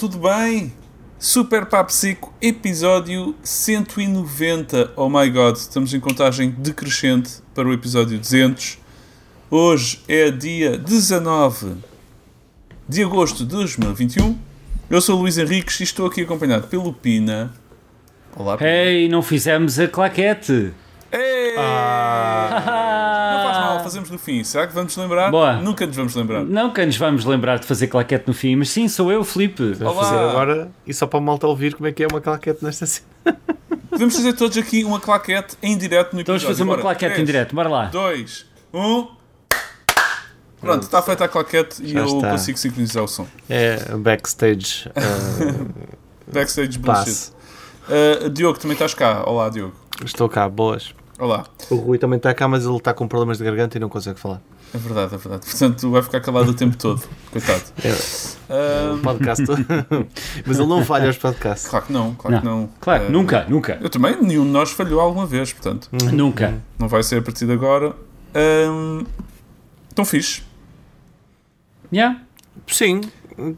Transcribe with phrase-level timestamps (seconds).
[0.00, 0.72] tudo bem?
[1.18, 4.92] Super Papo Seco, episódio 190.
[4.96, 8.78] Oh my god, estamos em contagem decrescente para o episódio 200.
[9.50, 11.74] Hoje é dia 19
[12.88, 14.38] de agosto de 2021.
[14.88, 17.52] Eu sou o Luís Henriques e estou aqui acompanhado pelo Pina.
[18.34, 18.70] Olá, Pina.
[18.70, 20.72] Hey, não fizemos a claquete.
[21.12, 21.56] Ei!
[21.58, 22.79] Ah.
[23.90, 24.44] Fazemos no fim.
[24.44, 25.32] Será que vamos lembrar?
[25.32, 25.54] Boa.
[25.54, 26.44] Nunca nos vamos lembrar.
[26.44, 29.72] Nunca nos vamos lembrar de fazer claquete no fim, mas sim, sou eu, Felipe.
[29.72, 32.64] Vou fazer agora e só para o malta ouvir como é que é uma claquete
[32.64, 33.08] nesta cena.
[33.90, 36.42] Podemos fazer todos aqui uma claquete em direto no episódio.
[36.42, 36.82] Vamos fazer uma bora.
[36.82, 37.86] claquete 3, em direto, bora lá.
[37.86, 39.08] 2, 1.
[40.60, 42.30] Pronto, está feita a claquete e Já eu está.
[42.30, 43.26] consigo sincronizar o som.
[43.48, 44.88] É backstage.
[44.90, 45.68] Uh,
[46.32, 47.32] backstage bullshit.
[47.88, 49.24] Uh, Diogo, também estás cá.
[49.26, 49.74] Olá, Diogo.
[50.04, 50.94] Estou cá, boas.
[51.20, 51.44] Olá.
[51.68, 54.18] O Rui também está cá, mas ele está com problemas de garganta e não consegue
[54.18, 54.40] falar.
[54.72, 55.44] É verdade, é verdade.
[55.44, 57.02] Portanto, vai ficar calado o tempo todo.
[57.30, 57.62] Coitado.
[58.48, 58.98] É, um...
[59.00, 59.44] Podcast.
[60.46, 61.68] mas ele não falha aos podcasts.
[61.68, 62.40] Claro que não, claro não.
[62.40, 62.70] que não.
[62.80, 63.78] Claro, uh, nunca, nunca.
[63.82, 65.90] Eu também, nenhum de nós falhou alguma vez, portanto.
[65.92, 66.10] Uhum.
[66.10, 66.54] Nunca.
[66.78, 67.94] Não vai ser a partir de agora.
[68.34, 69.04] Um,
[69.94, 70.42] tão fixe.
[71.92, 72.22] Yeah.
[72.66, 73.02] Sim,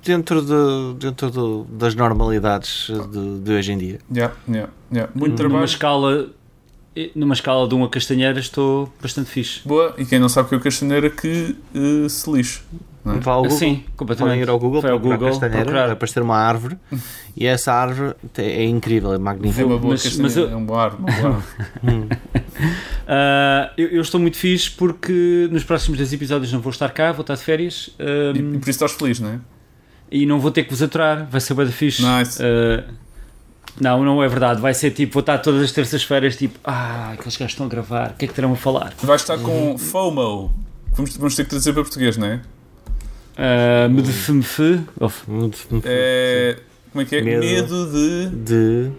[0.05, 4.01] dentro, de, dentro de, das normalidades de, de, hoje em dia.
[4.13, 5.13] Yeah, yeah, yeah.
[5.15, 5.59] Muito trabalho.
[5.59, 6.29] Numa escala
[7.15, 9.61] numa escala de 1 a castanheira estou bastante fixe.
[9.65, 12.61] Boa, e quem não sabe o que é o castanheira que uh, se lixe.
[13.05, 13.19] Não é?
[13.19, 14.33] Vá ao Google, Sim, completamente.
[14.33, 15.91] Podem ir ao Google para Google, castanheira, procurar.
[15.91, 16.79] aparecer uma árvore
[17.37, 19.63] e essa árvore é incrível, é magnífica.
[19.63, 20.51] É uma boa mas, mas eu...
[20.51, 21.13] é um bom árvore.
[21.13, 22.13] uh,
[23.77, 27.23] eu, eu, estou muito fixe porque nos próximos 10 episódios não vou estar cá, vou
[27.23, 27.91] estar de férias.
[27.99, 29.41] Um, e, e, por isso estás feliz, não é?
[30.11, 32.05] E não vou ter que vos aturar, vai ser bem fixe.
[32.05, 32.41] Nice.
[32.41, 32.85] Uh,
[33.81, 34.61] não, não é verdade.
[34.61, 38.11] Vai ser tipo, vou estar todas as terças-feiras, tipo, ah, aqueles gajos estão a gravar,
[38.11, 38.93] o que é que terão a falar?
[39.03, 40.53] Vais estar com FOMO.
[40.93, 42.41] Vamos, vamos ter que trazer para português, não é?
[43.33, 44.61] Uh, medfmf.
[45.85, 46.59] É.
[46.93, 47.23] Como é que é?
[47.23, 48.29] Medo, Medo de...
[48.29, 48.91] de.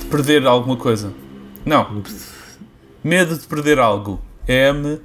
[0.00, 1.12] de perder alguma coisa.
[1.66, 2.02] Não.
[3.02, 4.20] Medo de perder algo.
[4.46, 5.00] M.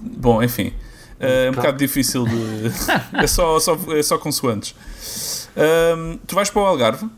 [0.00, 0.72] Bom, enfim.
[1.20, 2.72] É um bocado difícil de.
[3.14, 5.43] é, só, só, é só consoantes.
[5.56, 7.08] Um, tu vais para o Algarve?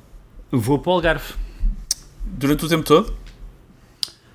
[0.51, 1.35] Vou para o Algarve.
[2.25, 3.15] Durante o tempo todo?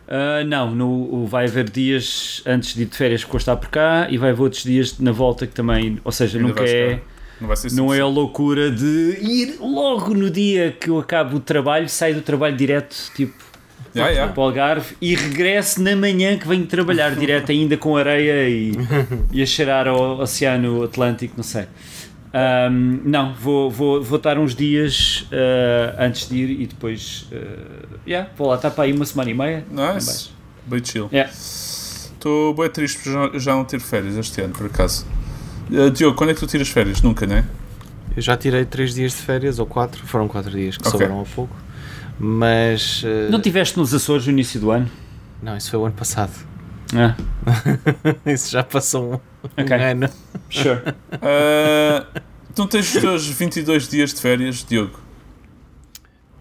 [0.08, 3.70] Uh, não, no, vai haver dias antes de ir de férias que vou estar por
[3.70, 7.00] cá e vai haver outros dias na volta que também, ou seja, Ainda nunca é,
[7.40, 11.38] não, vai ser não é a loucura de ir logo no dia que eu acabo
[11.38, 13.42] o trabalho, saio do trabalho direto, tipo,
[13.96, 14.34] yeah, yeah.
[14.34, 18.74] para o Algarve e regresso na manhã que venho trabalhar direto ainda com areia e,
[19.32, 21.68] e a cheirar ao Oceano Atlântico, não sei.
[22.34, 27.28] Um, não, vou, vou, vou estar uns dias uh, antes de ir e depois.
[27.32, 29.66] Uh, yeah, vou lá, está para aí uma semana e meia.
[29.70, 30.30] Nice.
[30.66, 31.10] Bem chill.
[31.12, 32.64] Estou yeah.
[32.64, 35.06] bem triste por já não ter férias este ano, por acaso.
[35.70, 37.02] Uh, Diogo, quando é que tu tiras férias?
[37.02, 37.46] Nunca, não é?
[38.16, 40.92] Eu já tirei 3 dias de férias, ou 4, foram 4 dias que okay.
[40.92, 41.56] sobraram há pouco.
[42.20, 43.04] Mas.
[43.04, 43.32] Uh...
[43.32, 44.90] Não tiveste nos Açores no início do ano?
[45.42, 46.32] Não, isso foi o ano passado.
[46.96, 47.16] Ah.
[48.26, 49.78] isso já passou um, okay.
[49.78, 50.10] um ano.
[50.50, 50.82] Sure.
[51.14, 52.22] Uh,
[52.56, 55.00] tu tens os teus 22 dias de férias, Diogo?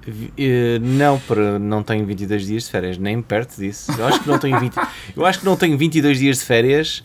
[0.06, 3.93] Uh, não, para, não tenho 22 dias de férias, nem perto disso.
[3.97, 4.75] Eu acho que não tenho 20,
[5.16, 7.05] eu acho que não tenho 22 dias de férias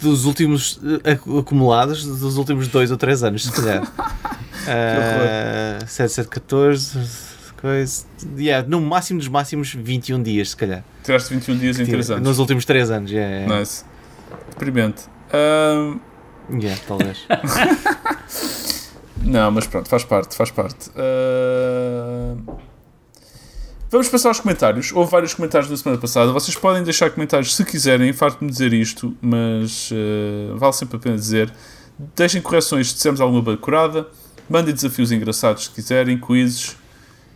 [0.00, 3.82] dos últimos uh, acumulados dos últimos 2 ou 3 anos, se calhar.
[3.82, 7.33] Uh, 7, 7, 14
[7.64, 8.04] coisa.
[8.36, 10.84] Yeah, no máximo dos máximos 21 dias, se calhar.
[11.02, 12.28] Tiraste 21 dias em 3 anos.
[12.28, 13.58] Nos últimos 3 anos, yeah, yeah.
[13.58, 13.84] Nice.
[14.50, 15.04] Deprimente.
[15.32, 15.98] Um...
[16.60, 17.26] Yeah, talvez.
[19.24, 20.90] Não, mas pronto, faz parte, faz parte.
[20.90, 22.36] Uh...
[23.90, 24.92] Vamos passar aos comentários.
[24.92, 26.32] Houve vários comentários da semana passada.
[26.32, 28.12] Vocês podem deixar comentários se quiserem.
[28.12, 31.50] Farto-me dizer isto, mas uh, vale sempre a pena dizer.
[32.14, 34.08] Deixem correções se dissemos alguma bacurada.
[34.50, 36.76] Mandem desafios engraçados se quiserem, quizzes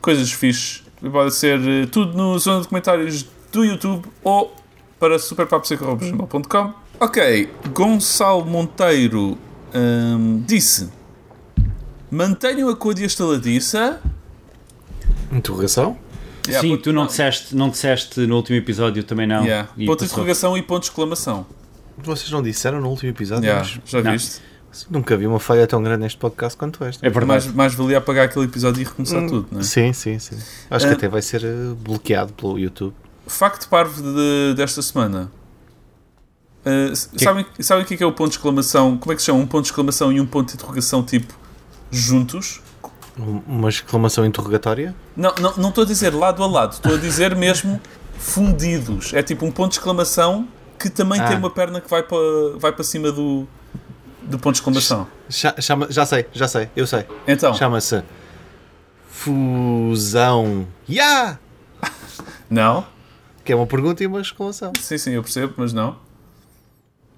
[0.00, 0.82] coisas fixes.
[1.12, 4.54] Pode ser uh, tudo no zona de comentários do YouTube ou
[4.98, 6.74] para superpaposeco.com.
[7.00, 9.38] Ok, Gonçalo Monteiro
[9.74, 10.88] um, disse:
[12.10, 14.00] Mantenham a cor de estaladiça.
[15.30, 15.96] Interrogação?
[16.46, 19.44] Yeah, Sim, tu não disseste, não disseste no último episódio também não.
[19.44, 19.68] Yeah.
[19.86, 21.46] Ponto de interrogação e ponto de exclamação.
[21.98, 23.44] Vocês não disseram no último episódio?
[23.44, 24.12] Yeah, já não.
[24.12, 24.40] viste?
[24.90, 27.04] Nunca vi uma falha tão grande neste podcast quanto esta.
[27.06, 27.26] É verdade.
[27.26, 29.62] Mais, mais valia apagar aquele episódio e recomeçar hum, tudo, não é?
[29.62, 30.36] Sim, sim, sim.
[30.70, 30.96] Acho que ah.
[30.96, 32.94] até vai ser eh, bloqueado pelo YouTube.
[33.26, 35.30] Facto parvo de, desta semana.
[36.64, 38.98] Uh, sabem, sabem o que é, que é o ponto de exclamação?
[38.98, 39.38] Como é que se chama?
[39.38, 41.32] Um ponto de exclamação e um ponto de interrogação, tipo,
[41.90, 42.60] juntos?
[43.46, 44.94] Uma exclamação interrogatória?
[45.16, 47.80] Não, não, não estou a dizer lado a lado, estou a dizer mesmo
[48.18, 49.12] fundidos.
[49.14, 50.46] É tipo um ponto de exclamação
[50.78, 51.26] que também ah.
[51.26, 52.18] tem uma perna que vai para,
[52.58, 53.46] vai para cima do,
[54.28, 55.06] do ponto de exclamação.
[55.28, 57.04] Cha- chama- já sei, já sei, eu sei.
[57.26, 58.02] Então, Chama-se
[59.10, 60.66] Fusão.
[60.88, 61.38] Ya!
[62.48, 62.86] não.
[63.44, 64.72] Que é uma pergunta e uma exclamação.
[64.80, 65.96] Sim, sim, eu percebo, mas não.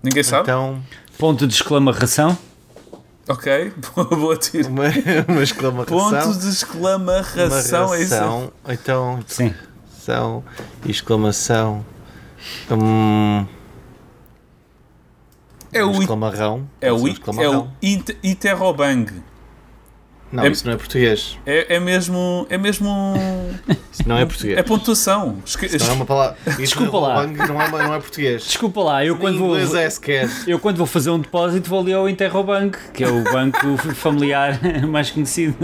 [0.03, 0.43] Ninguém sabe?
[0.45, 0.83] Então,
[1.19, 2.39] Ponto de exclamação.
[3.29, 4.69] Ok, boa, boa tiro.
[4.69, 4.85] uma,
[5.29, 5.99] uma exclamação.
[5.99, 8.15] Ponto de uma exclamação, é isso?
[8.69, 9.55] Então, Sim.
[9.95, 10.45] exclamação,
[10.87, 11.85] exclamação.
[12.71, 13.47] Hum,
[15.73, 16.69] É o, exclamarrão.
[16.81, 17.63] é o, i- é exclamarrão.
[17.83, 19.07] o inter- interrobang.
[20.33, 21.37] Não, é- isso não é português.
[21.45, 22.47] É, é mesmo.
[22.49, 22.89] É mesmo.
[23.93, 24.57] Isso não é português.
[24.57, 25.39] É pontuação.
[25.45, 26.37] Esque- Isso não é uma palavra.
[26.57, 27.27] Desculpa lá.
[27.27, 28.45] Não é, não é português.
[28.45, 29.59] Desculpa lá, eu quando vou.
[29.59, 30.31] é sequer.
[30.47, 34.61] Eu quando vou fazer um depósito vou ali ao Interrobank, que é o banco familiar
[34.87, 35.57] mais conhecido.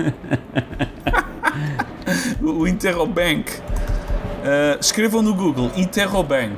[2.42, 3.50] o Interrobank.
[3.52, 6.56] Uh, escrevam no Google Interrobank.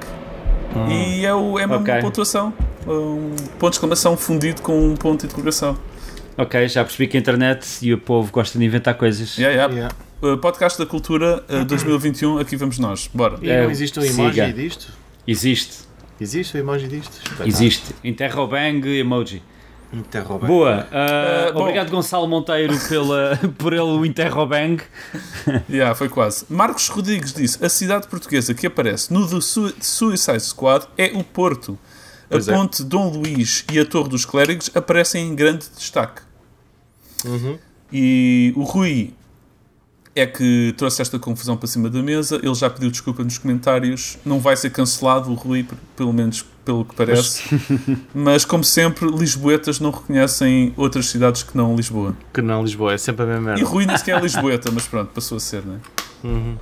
[0.90, 1.94] E é, o, é mesmo Ok.
[1.94, 2.52] uma pontuação.
[2.88, 5.76] Um ponto de exclamação fundido com um ponto de interrogação.
[6.36, 9.36] Ok, já percebi que a internet e o povo gostam de inventar coisas.
[9.36, 9.74] Yeah, yeah.
[9.74, 9.94] Yeah.
[10.34, 13.08] Uh, podcast da Cultura uh, 2021, aqui vamos nós.
[13.12, 13.38] Bora.
[13.42, 14.52] E É, não existe um emoji siga.
[14.52, 14.92] disto?
[15.26, 15.78] Existe,
[16.20, 17.12] Existe o emoji disto?
[17.16, 17.48] Espetáculo.
[17.48, 17.94] existe.
[18.02, 19.42] Interrobang emoji.
[19.92, 20.46] Interroba.
[20.46, 20.86] Boa.
[20.90, 21.60] Uh, bom.
[21.62, 24.78] obrigado Gonçalo Monteiro pela, por ele o Interrobang.
[25.70, 26.44] Yeah, foi quase.
[26.50, 31.22] Marcos Rodrigues disse: a cidade portuguesa que aparece no The Su- Suicide Squad é o
[31.24, 31.78] Porto.
[32.28, 32.52] A Pois é.
[32.52, 36.22] ponte Dom Luís e a Torre dos Clérigos aparecem em grande destaque.
[37.24, 37.58] Uhum.
[37.92, 39.14] E o Rui
[40.14, 42.40] é que trouxe esta confusão para cima da mesa.
[42.42, 44.18] Ele já pediu desculpa nos comentários.
[44.24, 45.66] Não vai ser cancelado o Rui,
[45.96, 47.44] pelo menos pelo que parece.
[48.12, 52.16] Mas, como sempre, Lisboetas não reconhecem outras cidades que não Lisboa.
[52.32, 53.64] Que não, Lisboa, é sempre a mesma E merda.
[53.64, 55.78] Rui nem sequer é Lisboeta, mas pronto, passou a ser, não é?
[56.24, 56.56] Uhum.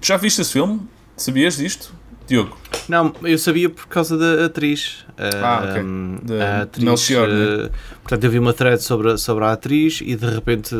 [0.00, 0.80] Tu já viste esse filme?
[1.16, 1.92] Sabias disto?
[2.26, 2.56] Diogo?
[2.88, 5.04] Não, eu sabia por causa da atriz.
[5.16, 5.80] Ah, ok.
[5.80, 7.66] Ahm, Da a atriz Melchior, né?
[7.66, 7.70] eh,
[8.02, 10.74] portanto, eu vi uma thread sobre, a- sobre a atriz e de repente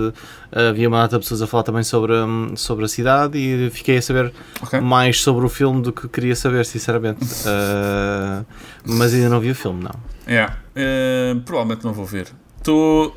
[0.52, 2.12] havia uma data de pessoas a falar também sobre,
[2.56, 4.32] sobre a cidade e fiquei a saber
[4.62, 4.80] Ok.
[4.80, 7.20] mais sobre o filme do que queria saber, sinceramente.
[7.46, 8.44] Ah,
[8.84, 9.94] mas ainda não vi o filme, não.
[10.28, 10.56] Yeah.
[10.76, 12.28] Ahm, provavelmente não vou ver.
[12.58, 13.16] Estou.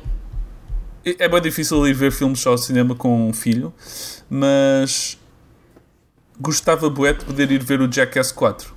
[1.04, 3.72] É bem difícil ir ver filmes só ao cinema com um filho,
[4.28, 5.18] mas
[6.40, 8.74] gostava bué de poder ir ver o Jackass 4.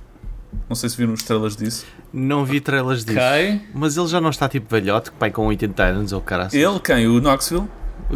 [0.68, 1.86] Não sei se viram os trailers disso.
[2.12, 3.18] Não vi trailers disso.
[3.18, 3.62] Ok.
[3.74, 6.50] Mas ele já não está tipo velhote, pai com 80 anos ou caralho.
[6.54, 7.06] Ele, quem?
[7.06, 7.68] O Knoxville?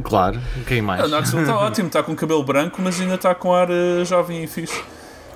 [0.02, 1.02] Claro, quem mais?
[1.04, 4.44] O Knoxville está ótimo, está com cabelo branco, mas ainda está com ar eh, jovem
[4.44, 4.82] e fixe.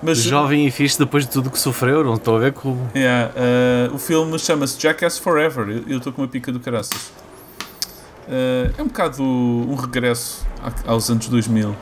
[0.02, 2.74] Mas, Jovem e fixe depois de tudo que sofreu, não estou a ver com.
[2.96, 3.32] Yeah,
[3.90, 5.82] uh, o filme chama-se Jackass Forever.
[5.86, 7.12] Eu- estou com uma pica do caraças.
[8.26, 10.46] Uh, é um bocado um regresso
[10.86, 11.76] aos anos 2000,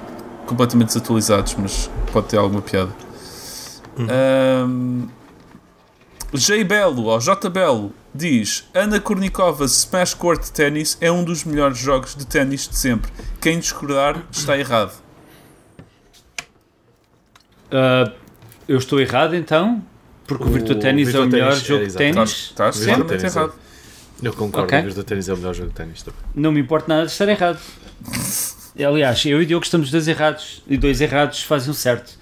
[0.49, 2.91] completamente desatualizados, mas pode ter alguma piada.
[3.99, 5.09] Um,
[6.33, 11.79] J Belo, ou J Belo, diz: Ana Kornikovas Smash Court Tennis é um dos melhores
[11.79, 13.11] jogos de ténis de sempre.
[13.41, 14.93] Quem discordar está errado.
[17.71, 18.13] Ah,
[18.67, 19.83] eu estou errado então?
[20.27, 22.31] Porque o, O Virtua Tennis é o melhor Tennis, jogo é, de ténis.
[22.31, 23.53] Estás, Tennis é- errado.
[24.23, 24.79] Eu concordo, Ok.
[24.81, 26.21] o Virtua Tennis é o melhor jogo de ténis também.
[26.35, 27.59] Não me importa nada de estar errado.
[28.85, 32.13] Aliás, eu e o Diogo estamos dois errados e dois errados fazem um certo.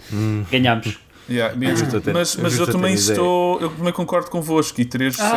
[0.51, 0.99] Ganhamos.
[1.29, 1.83] Yeah, mas,
[2.13, 3.61] mas, mas eu também estou.
[3.61, 4.81] Eu também concordo convosco.
[4.81, 5.29] E três Ah!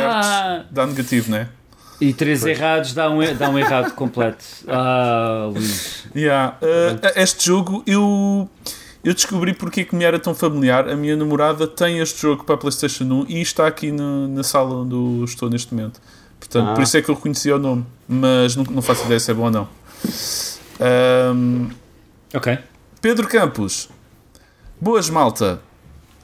[0.61, 1.47] certos dá negativo, não é?
[1.99, 4.45] E três errados dá um, dá um errado completo.
[4.69, 6.05] Ah, Luís.
[6.15, 6.55] Yeah.
[6.61, 8.47] Uh, este jogo eu,
[9.03, 10.88] eu descobri porque é que me era tão familiar.
[10.88, 14.43] A minha namorada tem este jogo para a PlayStation 1 e está aqui no- na
[14.43, 15.99] sala onde eu estou neste momento.
[16.39, 16.73] Portanto, Ah.
[16.75, 17.83] por isso é que eu conhecia o nome.
[18.07, 19.67] Mas não, não faço ideia se é bom ou não.
[20.79, 21.69] Um,
[22.33, 22.57] Ok.
[23.01, 23.89] Pedro Campos,
[24.79, 25.62] boas malta.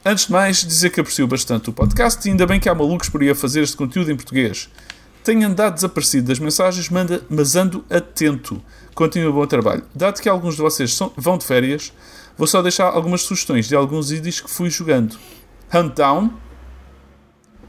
[0.05, 3.09] Antes de mais, dizer que aprecio bastante o podcast e ainda bem que há malucos
[3.09, 4.69] por aí a fazer este conteúdo em português.
[5.23, 8.61] Tenho andado desaparecido das mensagens, manda, mas ando atento.
[8.93, 9.83] Continua o bom trabalho.
[9.95, 11.91] Dado que alguns de vocês são- vão de férias,
[12.37, 15.17] vou só deixar algumas sugestões de alguns indies que fui jogando.
[15.73, 16.31] Hunt Down,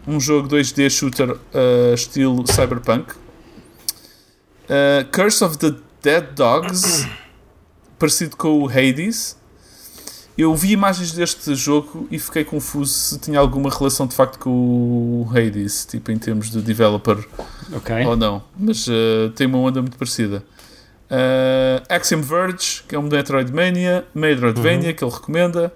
[0.07, 3.13] um jogo 2D shooter uh, estilo cyberpunk.
[4.69, 5.75] Uh, Curse of the
[6.07, 7.05] Dead Dogs,
[7.99, 9.37] parecido com o Hades.
[10.39, 14.51] Eu vi imagens deste jogo e fiquei confuso se tinha alguma relação de facto com
[14.51, 17.19] o Hades, tipo em termos de developer
[17.75, 18.07] Ok.
[18.07, 20.45] ou não, mas uh, tem uma onda muito parecida.
[21.11, 25.75] Uh, Axiom Verge, que é um Metroidvania, Metroidvania, que ele recomenda,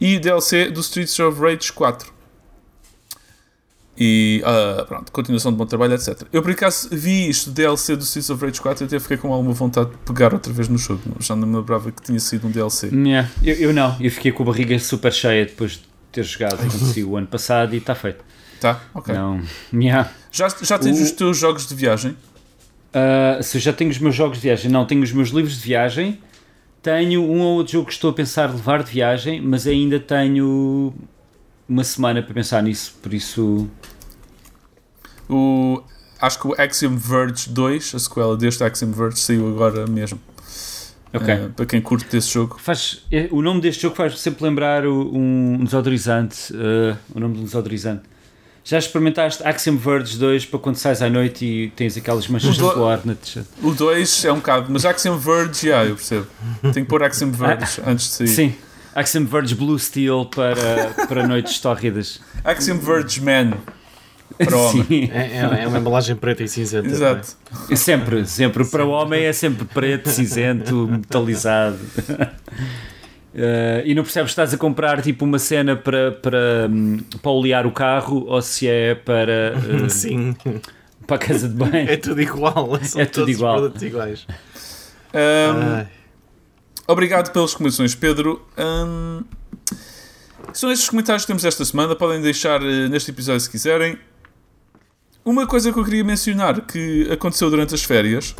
[0.00, 2.13] e DLC do Streets of Rage 4.
[3.96, 6.22] E ah, pronto, continuação de bom trabalho, etc.
[6.32, 9.32] Eu por acaso vi isto, DLC do Streets of Rage 4, e até fiquei com
[9.32, 11.00] alguma vontade de pegar outra vez no jogo.
[11.20, 12.88] Já não me lembrava que tinha sido um DLC.
[12.92, 13.30] Yeah.
[13.42, 16.58] Eu, eu não, eu fiquei com a barriga super cheia depois de ter jogado
[17.06, 18.24] o ano passado e está feito.
[18.60, 19.14] Tá, ok.
[19.14, 19.40] Não,
[19.72, 20.10] yeah.
[20.32, 22.16] Já, já tens O- os teus jogos de viagem?
[22.92, 25.56] Ah, se eu já tenho os meus jogos de viagem, não, tenho os meus livros
[25.56, 26.18] de viagem,
[26.82, 30.92] tenho um ou outro jogo que estou a pensar levar de viagem, mas ainda tenho
[31.68, 33.68] uma semana para pensar nisso, por isso.
[35.28, 35.82] O,
[36.20, 40.20] acho que o Axiom Verge 2, a sequela deste Axiom Verge, saiu agora mesmo.
[41.12, 41.32] Ok.
[41.32, 42.58] Eh, para quem curte desse jogo.
[42.60, 46.52] Faz, é, o nome deste jogo faz sempre lembrar o- um desodorizante.
[46.54, 48.02] ah, o nome de um desodorizante.
[48.66, 52.60] Já experimentaste Axiom Verge 2 para quando sais à noite e tens aquelas manchas de
[52.60, 53.46] do- suor na t-shirt?
[53.62, 56.26] O 2 é um bocado, mas Axiom Verge, já, eu percebo.
[56.62, 58.28] Tenho que pôr Axiom Verge antes de sair.
[58.28, 58.54] Sim.
[58.94, 62.20] Axiom Verge Blue Steel para, para noites tórridas.
[62.44, 63.52] Axiom Verge Man.
[64.38, 64.84] Para o homem.
[64.88, 65.10] Sim.
[65.12, 66.88] É, é- é uma embalagem preta e cinzenta.
[66.88, 67.28] Exato.
[67.70, 68.64] É Sempre, sempre.
[68.64, 71.78] Para o homem é sempre preto, cinzento, metalizado.
[73.36, 77.30] Eh, e não percebes se estás a comprar tipo uma cena para, para, hum, para
[77.32, 80.36] olear o carro ou se é para, eh, Sim,
[81.06, 81.90] para a casa de banho.
[81.90, 82.78] é tudo igual.
[82.82, 83.54] São É tudo todos igual.
[83.56, 84.26] produtos iguais.
[85.12, 85.86] Ai.
[86.86, 88.44] Obrigado pelas recomendações, Pedro.
[88.56, 89.22] Ahm,
[90.52, 91.96] são estes os comentários que temos esta semana.
[91.96, 93.98] Podem deixar eh, neste episódio se quiserem.
[95.24, 98.34] Uma coisa que eu queria mencionar que aconteceu durante as férias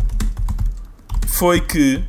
[1.26, 2.04] foi que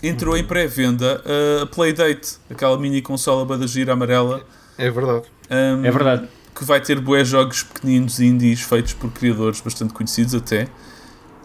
[0.00, 1.20] entrou em pré-venda
[1.62, 4.46] a Playdate, aquela mini consola bada gira amarela.
[4.78, 5.24] É verdade.
[5.50, 6.28] ahm, É verdade.
[6.54, 10.68] que vai ter bué jogos pequeninos indies feitos por criadores bastante conhecidos até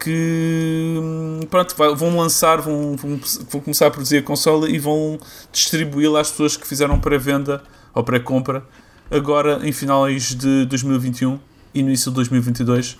[0.02, 5.18] que hum, pronto, vão lançar vão, vão, vão começar a produzir a consola e vão
[5.52, 7.62] distribuí-la às pessoas que fizeram pré-venda
[7.94, 8.64] ou pré-compra
[9.10, 11.38] agora em finais de 2021
[11.74, 12.98] e início de 2022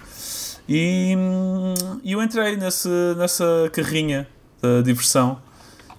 [0.68, 4.28] e, hum, eu entrei nesse, nessa carrinha
[4.60, 5.38] da diversão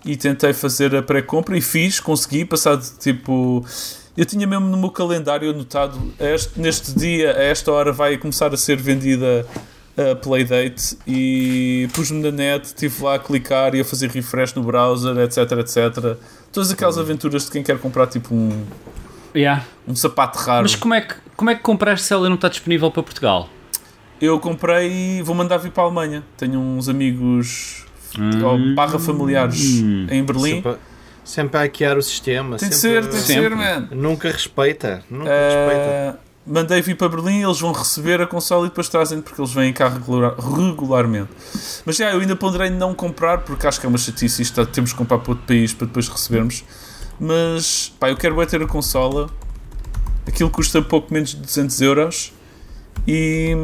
[0.06, 3.66] e tentei fazer a pré-compra e fiz, consegui, passado tipo.
[4.16, 8.54] Eu tinha mesmo no meu calendário anotado este- neste dia, a esta hora, vai começar
[8.54, 9.46] a ser vendida
[9.98, 14.64] a Playdate e pus-me na net, estive lá a clicar e a fazer refresh no
[14.64, 16.18] browser, etc, etc.
[16.52, 18.64] Todas aquelas aventuras de quem quer comprar tipo um,
[19.36, 19.64] Yeah.
[19.88, 20.64] um sapato raro.
[20.64, 23.50] Mas como é, que, como é que compraste se ela não está disponível para Portugal?
[24.22, 26.24] Eu comprei e vou mandar vir para a Alemanha.
[26.38, 27.86] Tenho uns amigos
[28.44, 29.60] ou barra familiares
[30.10, 30.56] em Berlim.
[30.62, 30.76] Sempre,
[31.24, 32.58] sempre a hackear o sistema.
[32.58, 33.50] Tem de sempre- ser, tem de Sempre.
[33.50, 33.88] ser, man.
[33.92, 35.04] Nunca respeita.
[35.10, 36.20] Nunca respeita.
[36.46, 39.72] Mandei vir para Berlim, eles vão receber a consola e depois trazem porque eles vêm
[39.72, 41.30] cá regular- regularmente.
[41.86, 44.92] Mas já, eu ainda ponderei não comprar porque acho que é uma chatice isto, temos
[44.92, 46.66] que comprar para outro país para depois recebermos.
[47.18, 49.30] Mas pá, eu quero bem ter a consola.
[50.28, 52.34] Aquilo custa pouco menos de 200 euros
[53.08, 53.56] e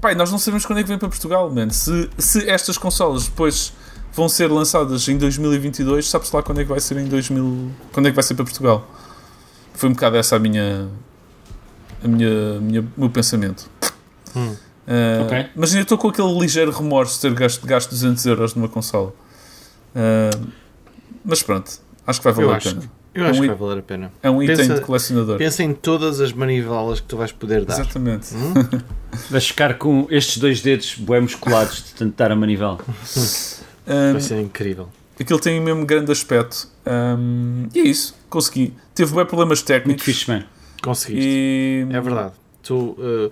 [0.00, 1.68] pá, nós não sabemos quando é que vem para Portugal, man.
[1.68, 3.74] Se, se estas consolas depois
[4.14, 8.06] vão ser lançadas em 2022, sabes lá quando é que vai ser em 2000, quando
[8.06, 8.88] é que vai ser para Portugal?
[9.74, 10.88] Foi um bocado essa a minha
[12.04, 13.68] a minha, minha o meu pensamento.
[14.36, 14.54] Hum.
[14.86, 15.46] Uh, Ok.
[15.54, 19.12] Mas ainda estou com aquele ligeiro remorso de ter gasto, gasto 200 euros numa consola.
[19.94, 20.46] Uh,
[21.24, 21.70] mas pronto,
[22.06, 22.90] acho que vai valer Eu a acho pena.
[23.12, 24.12] Eu acho um que i- vai valer a pena.
[24.22, 25.36] É um item pensa- de colecionador.
[25.38, 27.74] Pensa em todas as manivelas que tu vais poder dar.
[27.74, 28.34] Exatamente.
[28.34, 28.54] Hum?
[29.28, 32.78] Vais ficar com estes dois dedos bué musculados de tanto dar a manivela.
[33.88, 34.88] Um, Vai ser incrível.
[35.18, 36.68] aquilo tem mesmo grande aspecto.
[36.86, 38.72] Um, e é isso, consegui.
[38.94, 40.04] Teve bem problemas Muito técnicos.
[40.04, 40.44] fixe, man.
[40.82, 41.28] Conseguiste.
[41.28, 41.86] E...
[41.90, 42.32] É verdade.
[42.62, 43.30] Tu, uh,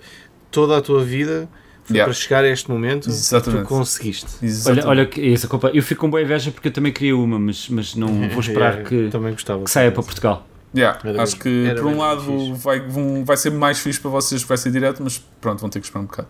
[0.51, 1.47] toda a tua vida
[1.83, 2.05] foi Yeah.
[2.11, 3.09] para chegar a este momento.
[3.09, 3.63] Exatamente.
[3.63, 4.27] Tu conseguiste.
[4.43, 4.85] Exatamente.
[4.87, 5.71] Olha, olha que essa culpa.
[5.73, 8.73] Eu fico com boa inveja porque eu também queria uma, mas, mas não vou esperar
[8.73, 9.63] Yeah, que, Também gostava.
[9.63, 10.45] que saia para Portugal.
[10.75, 12.51] Yeah, Era acho mesmo- que era por um lado fixe.
[12.61, 15.69] vai, vão- vai ser mais fixe para vocês que vai ser direto, mas pronto, vão
[15.69, 16.27] ter que esperar um bocado.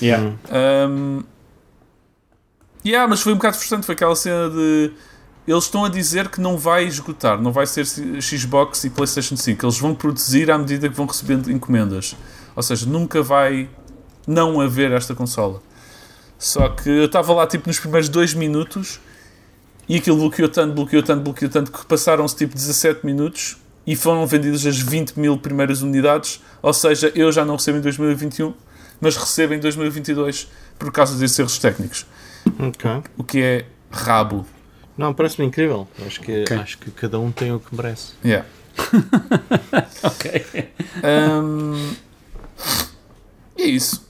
[0.00, 0.32] Yeah.
[0.88, 1.24] Um,
[2.86, 3.84] yeah, mas foi um bocado frustrante.
[3.86, 4.92] Foi aquela cena de.
[5.46, 9.64] Eles estão a dizer que não vai esgotar, não vai ser Xbox e PlayStation 5.
[9.64, 12.16] Eles vão produzir à medida que vão recebendo encomendas.
[12.56, 13.68] Ou seja, nunca vai
[14.26, 15.62] não haver esta consola.
[16.38, 19.00] Só que eu estava lá tipo nos primeiros dois minutos
[19.88, 24.26] e aquilo bloqueou tanto, bloqueou tanto, bloqueou tanto que passaram-se tipo 17 minutos e foram
[24.26, 26.42] vendidas as 20 mil primeiras unidades.
[26.62, 28.54] Ou seja, eu já não recebo em 2021,
[29.00, 30.48] mas recebo em 2022
[30.78, 32.06] por causa desses erros técnicos.
[32.58, 32.90] Ok.
[33.16, 34.46] O que é rabo.
[34.96, 35.88] Não, parece-me incrível.
[36.06, 36.56] Acho que, Ok.
[36.56, 38.12] acho que cada um tem o que merece.
[38.24, 38.46] Yeah.
[40.02, 40.44] Ok.
[41.04, 41.92] Um,
[43.56, 44.04] e é isso.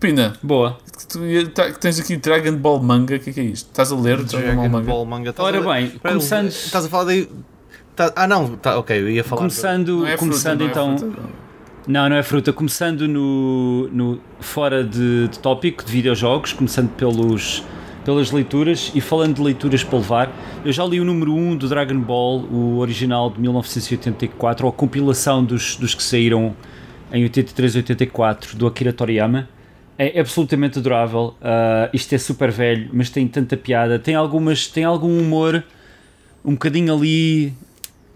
[0.00, 0.78] Pina, Boa.
[1.08, 1.20] tu
[1.54, 3.16] tá- tens aqui Dragon Ball Manga.
[3.16, 3.68] O que é, que é isto?
[3.68, 4.86] Estás a ler Dragon, Ball Manga?
[4.86, 5.34] Ball Manga.
[5.38, 7.28] Ora a- bem, começando- Estás a falar daí.
[7.94, 8.56] tá- Ah, não.
[8.56, 9.40] Tá, ok, eu ia falar.
[9.42, 10.98] Começando, Não é fruta, começando não é então.
[10.98, 11.22] fruta.
[11.86, 12.52] Não, não é fruta.
[12.52, 17.62] Começando no, no fora de, de tópico de videojogos, começando pelos,
[18.04, 21.68] pelas leituras e falando de leituras para levar, eu já li o número 1 do
[21.68, 26.54] Dragon Ball, o original de 1984, ou a compilação dos, dos que saíram
[27.12, 29.48] em 83 e 84 do Akira Toriyama.
[29.98, 31.34] É absolutamente adorável.
[31.40, 33.98] Uh, isto é super velho, mas tem tanta piada.
[33.98, 35.62] Tem algumas, tem algum humor
[36.44, 37.52] um bocadinho ali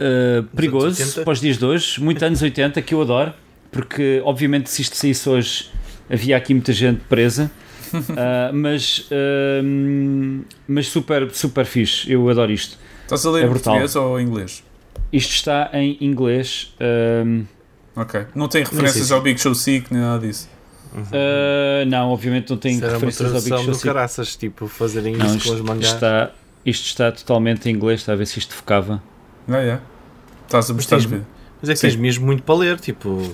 [0.00, 3.32] uh, perigoso para os dias de hoje, muito anos 80 que eu adoro,
[3.70, 5.70] porque obviamente se isto saísse hoje
[6.10, 7.50] havia aqui muita gente presa.
[7.92, 12.78] Uh, mas, uh, mas super, super fixe, eu adoro isto.
[13.02, 13.74] Estás a ler É em brutal.
[13.74, 14.64] português ou em inglês?
[15.12, 16.74] Isto está em inglês.
[17.24, 17.44] um,
[17.94, 18.26] Ok.
[18.34, 20.48] Não tem referências se- ao Big Show Sick nem nada disso.
[20.94, 23.84] uh, não, obviamente não tem referências ao Big Show Sick.
[23.86, 25.94] caraças, tipo, fazerem Não, isso isto, com os mangás.
[25.94, 26.30] está,
[26.64, 29.02] isto está totalmente em inglês, está a ver se isto focava.
[29.48, 29.78] Ah, é?
[30.46, 31.20] Estás a quê?
[31.60, 31.86] Mas é que Sim.
[31.88, 33.32] tens mesmo muito para ler, tipo...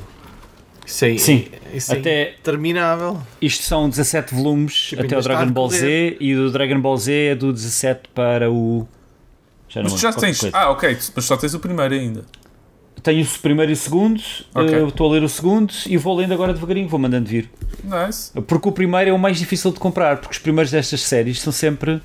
[0.84, 3.20] Isso é, Sim, isso é Até interminável.
[3.40, 5.68] isto são 17 volumes Tipo, até o Dragon Ball.
[5.70, 8.86] Z e o do Dragon Ball Z é do 17 para o.
[9.68, 10.38] Já não Mas tu já tens.
[10.40, 10.56] coisa.
[10.56, 10.98] Ah, ok.
[11.14, 12.24] Mas só tens o primeiro ainda.
[13.02, 14.22] Tenho o primeiro e o segundo,
[14.54, 14.74] Ok.
[14.74, 17.50] eu estou a ler o segundo e vou lendo agora devagarinho, vou mandando vir.
[17.82, 18.30] Nice.
[18.42, 21.52] Porque o primeiro é o mais difícil de comprar, porque os primeiros destas séries são
[21.52, 22.00] sempre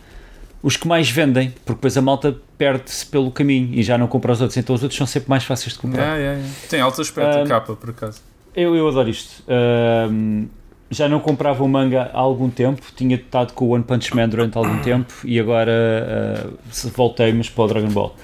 [0.64, 4.32] os que mais vendem, porque depois a malta perde-se pelo caminho e já não compra
[4.32, 6.02] os outros, então os outros são sempre mais fáceis de comprar.
[6.02, 6.56] Yeah, yeah, yeah.
[6.68, 8.20] Tem alto aspecto a Um, capa, por acaso.
[8.58, 9.44] Eu, eu adoro isto.
[9.48, 10.48] Ahm,
[10.90, 14.28] já não comprava o manga há algum tempo, tinha estado com o One Punch Man
[14.30, 18.16] durante algum tempo e agora se- voltei, mas para o Dragon Ball.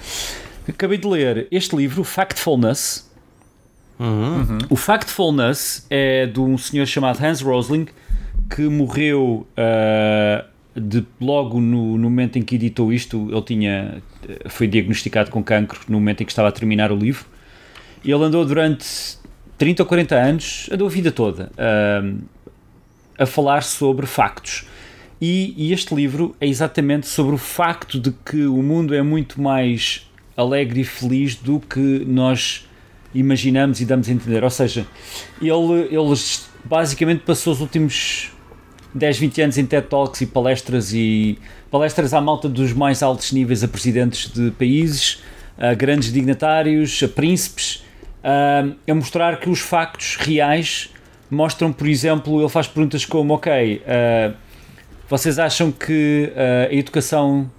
[0.68, 3.08] Acabei de ler este livro, Factfulness.
[4.00, 4.58] Uhum.
[4.70, 7.86] O Factfulness é de um senhor chamado Hans Rosling
[8.50, 13.28] que morreu ah, de, logo no, no momento em que editou isto.
[13.30, 14.02] Ele tinha,
[14.48, 17.26] foi diagnosticado com cancro no momento em que estava a terminar o livro.
[18.02, 19.18] E ele andou durante
[19.58, 22.18] 30 ou 40 anos, a vida toda, ahm,
[23.18, 24.66] a falar sobre factos.
[25.20, 29.40] E, e este livro é exatamente sobre o facto de que o mundo é muito
[29.40, 32.68] mais alegre e feliz do que nós
[33.14, 34.42] imaginamos e damos a entender.
[34.42, 34.86] Ou seja,
[35.40, 36.14] ele, ele
[36.64, 38.32] basicamente passou os últimos
[38.94, 41.38] 10, 20 anos em TED Talks e palestras e
[41.70, 45.22] palestras à malta dos mais altos níveis a presidentes de países,
[45.56, 47.83] a grandes dignatários, a príncipes,
[48.24, 50.90] a, a mostrar que os factos reais
[51.30, 54.32] mostram, por exemplo, ele faz perguntas como, ok, ah,
[55.08, 57.50] vocês acham que ah, a educação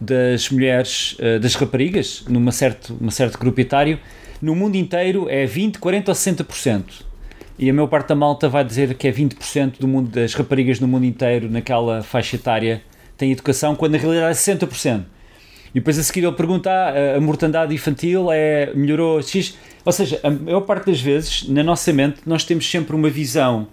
[0.00, 4.00] das mulheres, ah, das raparigas, numa certo, certo grupo etário,
[4.40, 6.82] no mundo inteiro é 20, 40 ou 60%.
[7.56, 10.80] E a maior parte da malta vai dizer que é 20% do mundo das raparigas
[10.80, 12.82] no mundo inteiro, naquela faixa etária,
[13.16, 15.04] tem educação, quando na realidade é 60%.
[15.74, 19.56] E depois a seguir ele pergunta: ah, a mortandade infantil é, melhorou X.
[19.84, 23.66] Ou seja, a maior parte das vezes, na nossa mente, nós temos sempre uma visão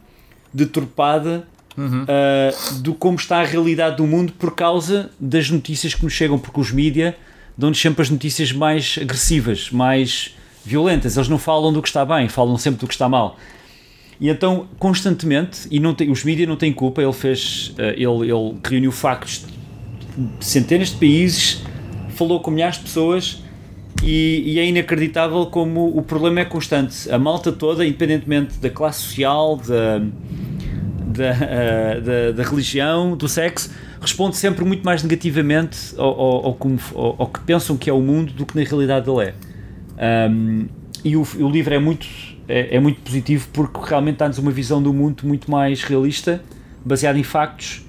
[0.54, 6.14] deturpada ah, do como está a realidade do mundo por causa das notícias que nos
[6.14, 7.16] chegam, porque os mídia
[7.58, 10.36] dão-nos sempre as notícias mais agressivas, mais
[10.66, 11.18] violentas.
[11.18, 13.38] Eles não falam do que está bem, falam sempre do que está mal.
[14.20, 18.30] E então, constantemente, e não tem, os mídias não têm culpa, ele fez, eh, ele,
[18.30, 19.46] ele reuniu factos
[20.18, 21.64] de centenas de países,
[22.20, 23.42] falou com milhares de pessoas
[24.04, 27.10] e, e é inacreditável como o problema é constante.
[27.10, 30.00] A malta toda, independentemente da classe social, da,
[31.08, 36.54] da, eh, da, da religião, do sexo, responde sempre muito mais negativamente ao, ao, ao,
[36.56, 39.34] como- ao- que pensam que é o mundo do que na realidade ele é.
[40.30, 40.68] Um,
[41.04, 42.06] e o, o livro é muito,
[42.50, 46.42] é, é muito positivo porque realmente dá-nos uma visão do mundo muito mais realista,
[46.86, 47.86] baseada em factos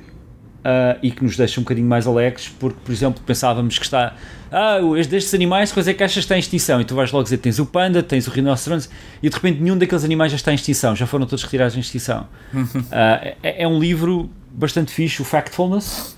[0.65, 4.15] ah, e que nos deixa um bocadinho mais alegres, porque, por exemplo, pensávamos que está.
[4.53, 6.81] Ah, este destes animais, quais é que achas que está em extinção?
[6.81, 8.89] E tu vais logo dizer: tens o panda, tens o rinoceronte,
[9.23, 11.81] e de repente nenhum daqueles animais já está em extinção, já foram todos retirados em
[11.81, 12.27] extinção.
[12.91, 16.17] Ah, é, é um livro bastante fixe, o Factfulness.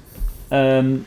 [0.51, 1.01] Ahm,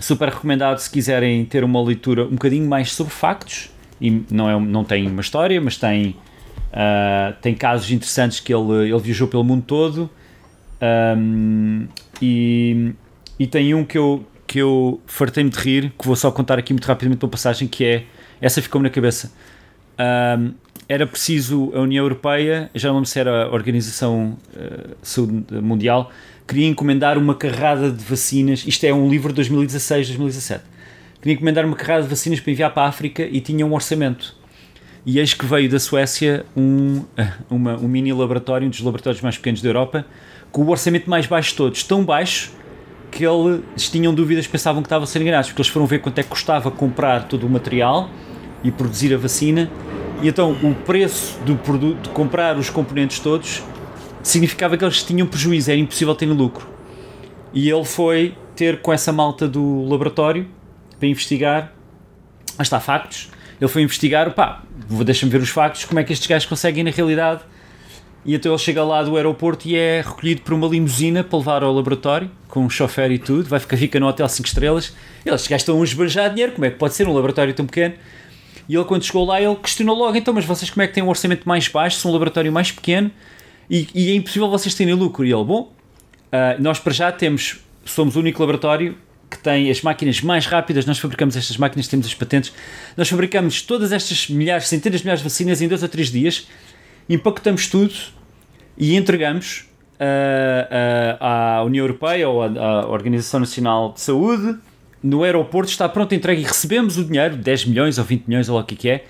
[0.00, 3.70] super recomendado se quiserem ter uma leitura um bocadinho mais sobre factos.
[4.00, 6.14] E não, é, um- não tem uma história, mas tem,
[6.72, 10.10] ah, tem casos interessantes que ele, ele viajou pelo mundo todo.
[11.16, 11.86] Um,
[12.24, 12.92] e,
[13.38, 16.72] e tem um que eu, que eu fartei-me de rir, que vou só contar aqui
[16.72, 18.04] muito rapidamente uma passagem, que é,
[18.40, 19.32] essa ficou-me na cabeça.
[19.98, 20.54] Um,
[20.88, 26.10] era preciso a União Europeia, já não lembro se era a Organização eh, Saúde Mundial,
[26.46, 30.62] queria encomendar uma carrada de vacinas, isto é um livro de 2016, 2017,
[31.22, 34.36] queria encomendar uma carrada de vacinas para enviar para a África e tinha um orçamento.
[35.06, 37.02] E eis que veio da Suécia um,
[37.48, 40.04] uma- um mini laboratório, um dos laboratórios mais pequenos da Europa,
[40.54, 42.52] com o orçamento mais baixo de todos, tão baixo
[43.10, 46.16] que eles tinham dúvidas, pensavam que estavam a ser enganados, porque eles foram ver quanto
[46.20, 48.08] é que custava comprar todo o material
[48.62, 49.68] e produzir a vacina,
[50.22, 53.64] e então o preço do produto, de comprar os componentes todos,
[54.22, 56.68] significava que eles tinham prejuízo, era impossível terem lucro.
[57.52, 60.46] E ele foi ter com essa malta do laboratório
[61.00, 61.72] para investigar.
[62.56, 63.28] Ah, está, factos.
[63.60, 64.62] Ele foi investigar, pá,
[65.04, 67.42] deixa-me ver os factos, como é que estes gajos conseguem na realidade.
[68.24, 71.62] E então ele chega lá do aeroporto e é recolhido por uma limusina para levar
[71.62, 74.94] ao laboratório, com um chofer e tudo, vai ficar fica no hotel 5 estrelas.
[75.26, 77.94] Eles estão a esbanjar dinheiro, como é que pode ser um laboratório tão pequeno?
[78.68, 81.02] E ele, quando chegou lá, ele questionou logo: então, mas vocês como é que têm
[81.02, 83.10] um orçamento mais baixo, são um laboratório mais pequeno
[83.68, 85.24] e, e é impossível vocês terem lucro?
[85.24, 85.72] E ele, bom,
[86.32, 88.96] uh, nós para já temos, somos o único laboratório
[89.30, 92.52] que tem as máquinas mais rápidas, nós fabricamos estas máquinas, temos as patentes,
[92.96, 96.46] nós fabricamos todas estas milhares, centenas de milhares de vacinas em dois ou três dias,
[97.08, 97.94] empaquetamos tudo
[98.76, 104.58] e entregamos uh, uh, à União Europeia ou à, à Organização Nacional de Saúde
[105.04, 108.58] no aeroporto está pronto entregue e recebemos o dinheiro, 10 milhões ou 20 milhões ou
[108.58, 109.04] o que, que é,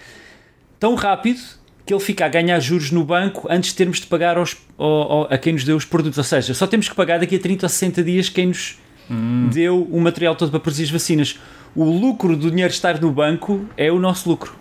[0.81, 1.41] tão rápido
[1.87, 5.33] que ele fica a ganhar juros no banco antes de termos de pagar aos, ao,
[5.33, 6.19] a quem nos deu os produtos.
[6.19, 8.77] Ou seja, só temos que pagar daqui a 30 ou 60 dias quem nos
[9.09, 9.49] hum.
[9.53, 11.39] deu o material todo para produzir as vacinas.
[11.77, 14.53] O lucro do dinheiro estar no banco é o nosso lucro.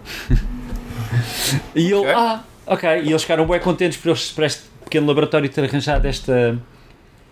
[1.73, 2.11] e ele, okay.
[2.11, 3.01] ah, ok.
[3.03, 6.57] E eles ficaram bem contentes por, eles, este pequeno laboratório ter arranjado esta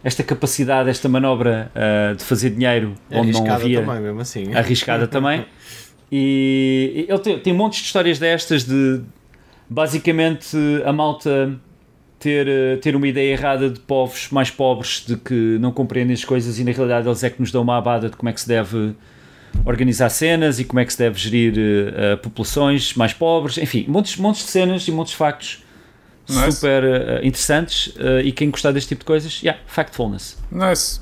[0.03, 3.81] esta capacidade, esta manobra uh, de fazer dinheiro onde não havia.
[3.81, 4.53] também, mesmo assim.
[4.53, 5.45] Arriscada também.
[6.11, 9.01] E ele tem, tem montes de histórias destas de
[9.69, 11.57] basicamente a malta
[12.19, 16.25] ter, eh, ter uma ideia errada de povos mais pobres de que não compreendem as
[16.25, 18.41] coisas e na realidade eles é que nos dão uma abada de como é que
[18.41, 18.93] se deve
[19.65, 24.17] organizar cenas e como é que se deve gerir uh, populações mais pobres, enfim, montes,
[24.17, 25.63] montes de cenas e montes de factos
[26.27, 26.51] nice.
[26.53, 30.37] super uh, interessantes uh, e quem gostar deste tipo de coisas, yeah, factfulness.
[30.51, 31.01] Nice.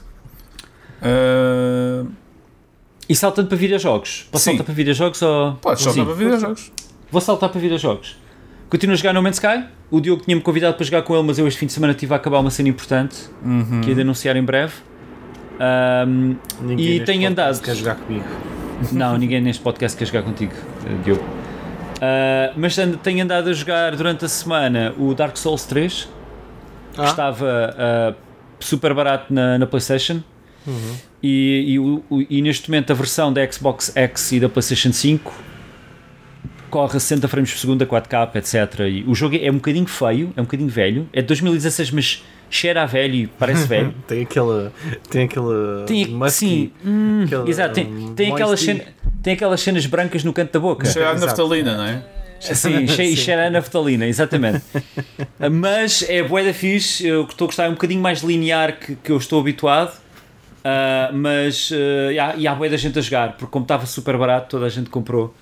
[3.07, 4.27] E saltando para videojogos?
[4.31, 4.51] Posso Sim.
[4.51, 5.53] saltar para videojogos ou.
[5.53, 6.71] Pode saltar para videojogos.
[7.11, 8.17] Vou saltar para videojogos.
[8.69, 9.65] Continuo a jogar No Man's Sky.
[9.89, 12.13] O Diogo tinha-me convidado para jogar com ele, mas eu este fim de semana tive
[12.13, 13.81] a acabar uma cena importante uhum.
[13.81, 14.73] que ia anunciar em breve.
[15.59, 16.35] Um,
[16.77, 17.61] e tenho andado.
[17.61, 18.25] quer jogar comigo?
[18.93, 20.53] Não, ninguém neste podcast quer jogar contigo,
[21.03, 21.21] Diogo.
[21.21, 26.07] Uh, mas tenho andado a jogar durante a semana o Dark Souls 3,
[26.93, 27.05] que ah.
[27.05, 28.15] estava uh,
[28.59, 30.23] super barato na, na PlayStation.
[30.65, 30.95] Uhum.
[31.21, 35.33] E, e, o, e, neste momento a versão da Xbox X e da PlayStation 5
[36.69, 38.79] corre a 60 frames por segundo, a 4K, etc.
[38.81, 42.23] E o jogo é um bocadinho feio, é um bocadinho velho, é de 2016, mas
[42.49, 43.93] cheira a velho e parece velho.
[44.07, 44.73] tem aquela.
[45.09, 45.83] Tem aquela.
[45.85, 48.87] Tem, musky, sim, hum, aquela, exato, tem, tem aquelas cenas
[49.21, 50.85] tem aquelas cenas brancas no canto da boca.
[50.85, 52.03] Cheira a naftalina, não é?
[52.39, 54.63] Sim, cheira, cheira a naftalina, exatamente.
[55.51, 59.11] Mas é bué da fixe, eu estou a gostar um bocadinho mais linear que, que
[59.11, 59.99] eu estou habituado.
[60.59, 64.49] Uh, mas uh, e há bué da gente a jogar, porque como estava super barato,
[64.49, 65.33] toda a gente comprou.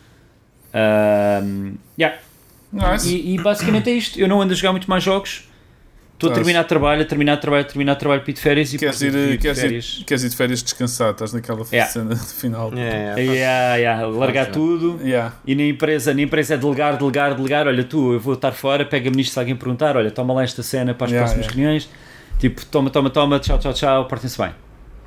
[0.69, 2.19] Uh, yeah.
[2.71, 3.09] nice.
[3.09, 4.19] e, e basicamente é isto.
[4.19, 5.47] Eu não ando a jogar muito mais jogos.
[6.17, 9.13] Estou a terminar trabalho, a terminar trabalho, a terminar trabalho de férias e queres ir,
[9.13, 9.97] ir, queres, férias.
[9.99, 11.91] Ir, queres ir de férias descansar, estás naquela yeah.
[11.91, 12.73] cena de final.
[12.73, 15.35] Yeah, yeah, yeah, largar tudo yeah.
[15.45, 17.67] e na empresa, na empresa é delegar, delegar, delegar.
[17.67, 20.63] Olha, tu, eu vou estar fora, pega-me nisto se alguém perguntar, olha, toma lá esta
[20.63, 21.87] cena para as próximas reuniões.
[22.39, 24.53] Tipo, toma, toma, toma, tchau, tchau, tchau, portem-se bem.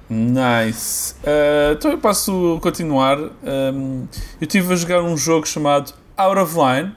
[0.08, 1.16] Nice.
[1.24, 3.18] Uh, então eu posso continuar.
[3.18, 4.06] Um,
[4.40, 6.92] eu estive a jogar um jogo chamado Out of Line.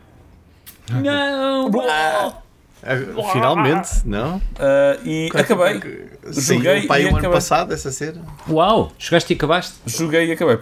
[1.01, 2.42] Não!
[2.85, 4.37] Ah, finalmente, não?
[4.37, 6.09] Uh, e Quando acabei.
[6.31, 7.25] Sim, joguei pai, e um acabei.
[7.25, 8.21] ano passado essa cena.
[8.49, 8.91] Uau!
[8.97, 9.75] Jogaste e acabaste?
[9.85, 10.57] Joguei e acabei.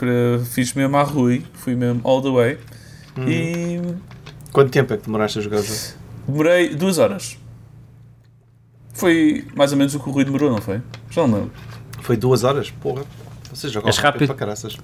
[0.45, 2.57] Fiz mesmo a Rui, fui mesmo all the way.
[3.17, 3.27] Hum.
[3.27, 3.81] E.
[4.51, 5.63] Quanto tempo é que demoraste a jogar?
[6.27, 7.37] Demorei duas horas.
[8.93, 10.81] Foi mais ou menos o que o Rui demorou, não foi?
[11.09, 11.51] Já não lembro.
[12.01, 12.69] Foi duas horas?
[12.69, 13.03] Porra.
[13.51, 14.77] Vocês jogam rápido, rápido para caraças.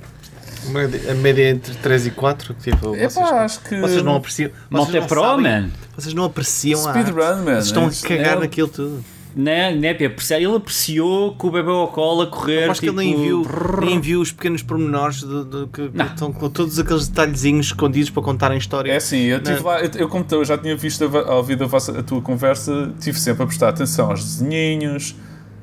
[1.09, 3.79] A média entre 3 e 4, tipo, Epá, vocês, acho que...
[3.79, 4.51] vocês não apreciam.
[4.69, 5.69] Vocês não, pro, sabem, man.
[5.95, 7.43] Vocês não apreciam Speedrun, a man.
[7.43, 9.03] Vocês estão a cagar é, naquilo tudo.
[9.35, 12.71] Né, né, ele apreciou que o bebê ao colo a correr.
[12.71, 12.93] Acho tipo...
[12.93, 16.33] que ele nem tipo, viu, nem viu os pequenos pormenores de, de, que, que estão
[16.33, 18.91] com todos aqueles detalhezinhos escondidos para contarem história.
[18.91, 21.67] É assim, eu, tive lá, eu, eu, como eu já tinha visto, ao ouvir a,
[21.67, 25.15] vossa, a tua conversa, tive sempre a prestar atenção aos desenhinhos.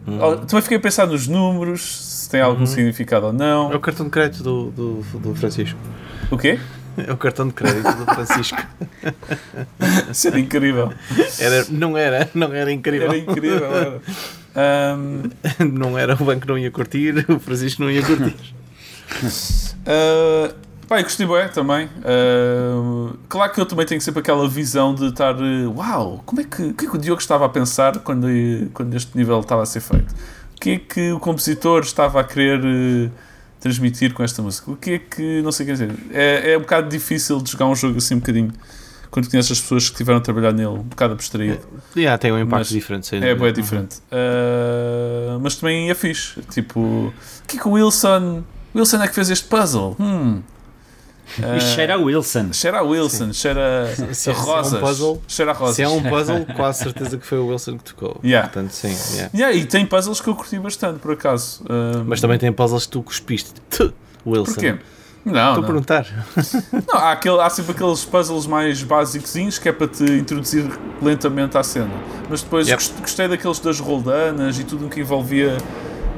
[0.06, 0.18] Hum.
[0.46, 2.66] Também fiquei a pensar nos números, se tem algum uhum.
[2.66, 3.72] significado ou não.
[3.72, 5.78] É o cartão de crédito do, do, do Francisco.
[6.30, 6.58] O quê?
[6.96, 8.62] É o cartão de crédito do Francisco.
[10.10, 10.92] Isso era incrível.
[11.38, 13.08] Era, não era, não era incrível.
[13.08, 14.00] Era incrível, era.
[14.56, 15.30] Um...
[15.72, 18.36] Não era o banco não ia curtir, o Francisco não ia curtir.
[19.82, 20.54] uh,
[20.94, 21.86] pá, gostei bem também.
[21.86, 25.34] Uh, claro que eu também tenho sempre aquela visão de estar.
[25.76, 28.28] Uau, como é que, o que, é que o Diogo estava a pensar quando,
[28.72, 30.14] quando este nível estava a ser feito?
[30.54, 33.10] o que é que o compositor estava a querer uh,
[33.60, 34.70] transmitir com esta música?
[34.70, 37.50] O que é que, não sei o que dizer, é, é um bocado difícil de
[37.50, 38.52] jogar um jogo assim um bocadinho
[39.10, 41.60] quando conheces as pessoas que tiveram a trabalhar nele, um bocado abstraído.
[41.96, 43.14] Yeah, tem um impacto Mas diferente.
[43.14, 43.98] É, bem diferente.
[44.10, 46.40] Uh, mas também é fixe.
[46.50, 47.12] Tipo, o
[47.46, 48.42] que é que o Wilson.
[48.74, 49.96] Wilson é que fez este puzzle?
[50.00, 50.42] Hum.
[51.38, 52.52] Uh, Isto cheira a Wilson.
[52.52, 54.80] cheira a Wilson, cheira Se- a se é um rosas.
[54.80, 55.76] puzzle- cheira a rosas.
[55.76, 58.20] Se é um puzzle, quase certeza que foi o Wilson que tocou.
[58.22, 58.48] Yeah.
[58.48, 58.94] Portanto, sim.
[59.16, 59.30] yeah.
[59.34, 61.62] Yeah, e tem puzzles que eu curti bastante, por acaso.
[61.64, 63.52] Uh, Mas também tem puzzles que tu cuspiste.
[63.70, 63.92] Tu,
[64.26, 64.52] Wilson.
[64.52, 64.76] Porquê?
[65.24, 66.06] Não, Estou a perguntar.
[66.86, 70.66] Não, há, aquele, há sempre aqueles puzzles mais básicos que é para te introduzir
[71.00, 71.88] lentamente à cena.
[72.28, 72.82] Mas depois Yep.
[72.82, 75.56] gost- gostei daqueles das roldanas e tudo o que envolvia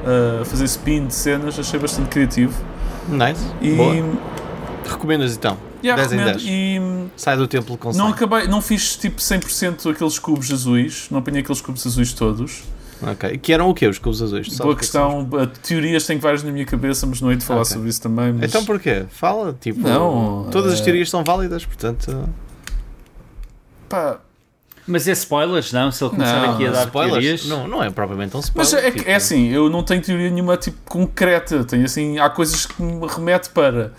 [0.03, 2.53] uh, fazer spin de cenas, achei bastante criativo.
[3.07, 3.39] Nice.
[3.61, 3.95] E Boa.
[4.87, 5.57] Recomendas então?
[5.83, 6.37] yeah, 10 em recomendo.
[6.39, 6.49] 10.
[6.49, 6.81] E
[7.15, 11.41] Sai do templo com não acabei, não fiz tipo 100% aqueles cubos azuis, não apanhei
[11.41, 12.63] aqueles cubos azuis todos.
[13.01, 13.37] Ok.
[13.37, 13.87] Que eram o quê?
[13.87, 14.47] Os cubos azuis?
[14.57, 17.37] Boa que é que questão, uh, teorias tenho várias na minha cabeça, mas não hei
[17.37, 17.73] de falar Ok.
[17.73, 18.33] sobre isso também.
[18.33, 18.49] Mas...
[18.49, 19.05] Então porquê?
[19.11, 22.27] Fala, tipo, Não, todas as eh, teorias são válidas, portanto,
[23.87, 24.19] pá,
[24.87, 25.91] Mas é spoilers, não?
[25.91, 27.45] Se ele começar Não, aqui a dar spoilers, teorias.
[27.45, 28.87] não, não é propriamente um Mas spoiler.
[28.87, 32.29] é, que- tipo, é assim, eu não tenho teoria nenhuma tipo concreta, tenho assim, há
[32.29, 33.93] coisas que me remete para,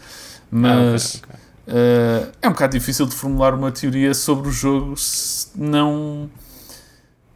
[0.50, 1.74] mas Ah, ok, ok.
[1.76, 6.28] eh, é um bocado difícil de formular uma teoria sobre o jogo se não,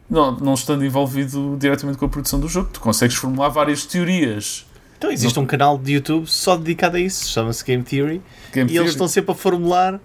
[0.09, 2.69] não, não estando envolvido diretamente com a produção do jogo.
[2.71, 4.65] Tu consegues formular várias teorias.
[4.97, 8.21] Então existe um canal de YouTube só dedicado a isso, chama-se Game Theory,
[8.53, 8.75] Game e theory.
[8.77, 9.99] eles estão sempre a formular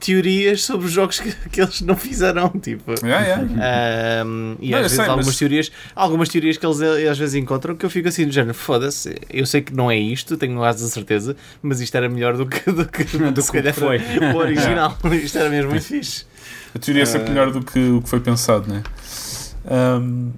[0.00, 2.92] teorias sobre os jogos que, que eles não fizeram, tipo.
[3.04, 4.24] Yeah, yeah.
[4.60, 7.34] E Não, às vezes sei, algumas mas- teorias, algumas teorias que eles eh, às vezes
[7.36, 10.56] encontram que eu fico assim do género, foda-se, eu sei que não é isto, tenho
[10.56, 14.00] quase a certeza, mas isto era melhor do que do que, do que, foi.
[14.34, 14.98] o original.
[15.22, 16.24] isto era mesmo muito fixe.
[16.74, 18.82] A teoria é sempre melhor do que o que foi pensado, né?
[19.70, 20.30] Um,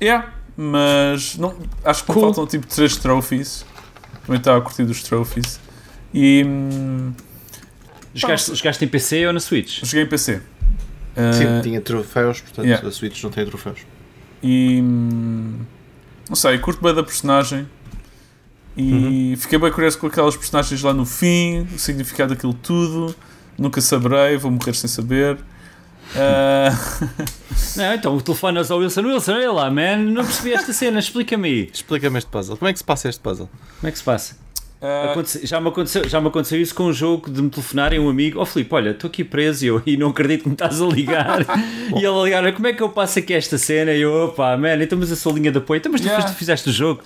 [0.00, 2.22] yeah, mas não, acho que Cool.
[2.22, 3.64] faltam tipo 3 trophies.
[4.26, 5.60] Também estava a curtir dos trophies.
[6.12, 7.12] E hum,
[8.14, 9.80] Jogaste, jogaste em PC ou na Switch?
[9.84, 10.40] joguei em PC.
[11.32, 12.88] Sim, Uh, tinha troféus, portanto yeah.
[12.88, 13.80] a Switch não tem troféus.
[14.42, 17.68] E não sei, curto bem da personagem.
[18.76, 23.14] E fiquei bem curioso com aquelas personagens lá no fim, o significado daquilo tudo.
[23.56, 25.36] Nunca saberei, vou morrer sem saber.
[26.16, 27.24] Uh,
[27.76, 29.02] Não, então telefonas ao Wilson.
[29.02, 31.70] Wilson, olha lá, man, não percebi esta cena, explica-me aí.
[31.72, 32.56] Explica-me este puzzle.
[32.56, 33.48] Como é que se passa este puzzle?
[33.80, 34.36] Como é que se passa?
[34.84, 37.98] Uh, Aconte- já, me aconteceu, já me aconteceu isso com um jogo de me telefonarem
[37.98, 38.40] um amigo.
[38.40, 40.86] Oh Filipe, olha, estou aqui preso e eu e não acredito que me estás a
[40.86, 41.40] ligar.
[41.94, 43.92] e ele a ligar, "Olha, como é que eu passo aqui esta cena?
[43.92, 45.78] E eu, opa, man, então mas a sua linha de apoio.
[45.78, 46.26] Então, mas tu, Yeah.
[46.26, 47.00] tu fizeste o jogo.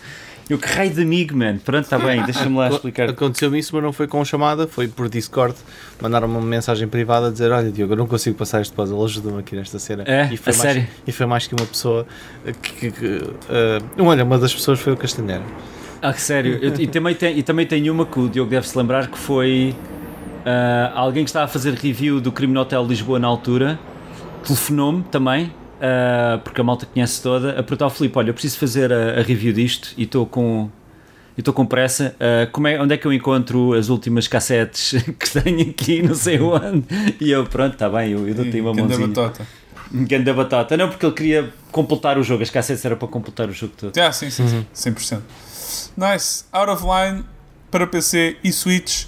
[0.50, 1.58] Eu, que raio de amigo, man.
[1.58, 3.10] Pronto, está bem, deixa-me lá explicar.
[3.10, 5.54] Aconteceu-me isso, mas não foi com chamada, foi por Discord.
[6.00, 9.40] Mandaram-me uma mensagem privada a dizer: Olha, Diogo, eu não consigo passar este puzzle, ajuda-me
[9.40, 10.04] aqui nesta cena.
[10.06, 10.26] É?
[10.32, 10.88] e foi A mais, sério?
[11.06, 12.06] E foi mais que uma pessoa
[12.62, 12.72] que.
[12.76, 15.42] que- que, eh, olha, uma das pessoas foi o Castanheira.
[16.00, 16.58] Ah, sério.
[16.62, 19.18] Eu- e, também tem, e também tem uma que o Diogo deve se lembrar que
[19.18, 19.74] foi
[20.46, 23.78] ah, alguém que estava a fazer review do Crime Hotel Lisboa na altura.
[24.44, 28.58] Telefonou-me também, ah, porque a malta conhece toda, a perguntar ao Filipe: Olha, eu preciso
[28.58, 30.70] fazer a, a review disto e estou com.
[31.36, 32.16] Estou com pressa.
[32.18, 36.14] Ah, como é, onde é que eu encontro as últimas cassetes que tenho aqui, não
[36.14, 36.84] sei onde?
[37.20, 39.08] E eu, pronto, está bem, eu, eu dou-te uma ganda mãozinha.
[39.08, 39.46] batota.
[39.90, 40.76] Ganda batata.
[40.76, 43.96] Não, porque ele queria completar o jogo, as cassetes eram para completar o jogo todo.
[43.98, 45.20] Ah, sim, sim, sim, 100%.
[45.96, 46.44] Nice.
[46.52, 47.24] Out of Line
[47.70, 49.06] para PC e Switch.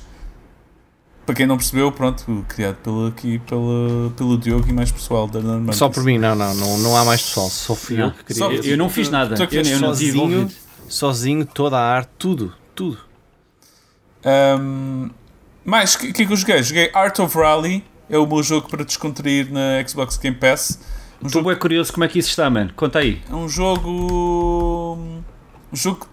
[1.26, 5.40] Para quem não percebeu, pronto, criado pelo, aqui pelo, pelo Diogo e mais pessoal da
[5.40, 5.74] Normandia.
[5.74, 8.06] Só por mim, não, não, não, não há mais pessoal, só fui Não.
[8.06, 8.38] eu que queria.
[8.42, 10.50] Só- Eu, eu não fiz nada, Tu eu, eu não tive sozinho,
[10.88, 12.98] sozinho, toda a arte, tudo, tudo.
[14.24, 15.10] Um,
[15.64, 16.62] mais, o que, que é que eu joguei?
[16.62, 20.80] Joguei Art of Rally, é o meu jogo para descontrair na Xbox Game Pass.
[21.22, 22.72] Um Estou jogo, bem curioso como é que isso está, mano.
[22.74, 23.22] Conta aí.
[23.30, 23.88] é um jogo.
[25.72, 26.08] Um jogo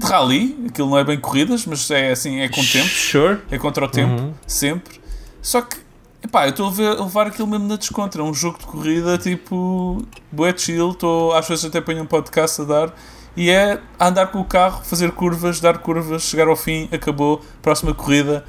[0.00, 2.88] de rally, aquilo não é bem corridas, mas é assim, é com tempo.
[2.88, 3.38] Sure.
[3.50, 4.34] É contra o tempo, Uhum.
[4.46, 5.00] sempre.
[5.42, 5.76] Só que,
[6.22, 8.20] epá, eu estou a, ver- a levar aquilo mesmo na descontra.
[8.22, 10.04] É um jogo de corrida tipo.
[10.32, 10.94] Bué chill.
[10.94, 12.94] Tô, às vezes até ponho um podcast a dar.
[13.36, 17.94] E é andar com o carro, fazer curvas, dar curvas, chegar ao fim, acabou, próxima
[17.94, 18.44] corrida.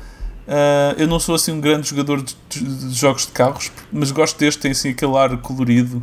[0.48, 4.10] Ah, eu não sou assim um grande jogador de, de- de jogos de carros, mas
[4.12, 6.02] gosto deste, tem assim aquele ar colorido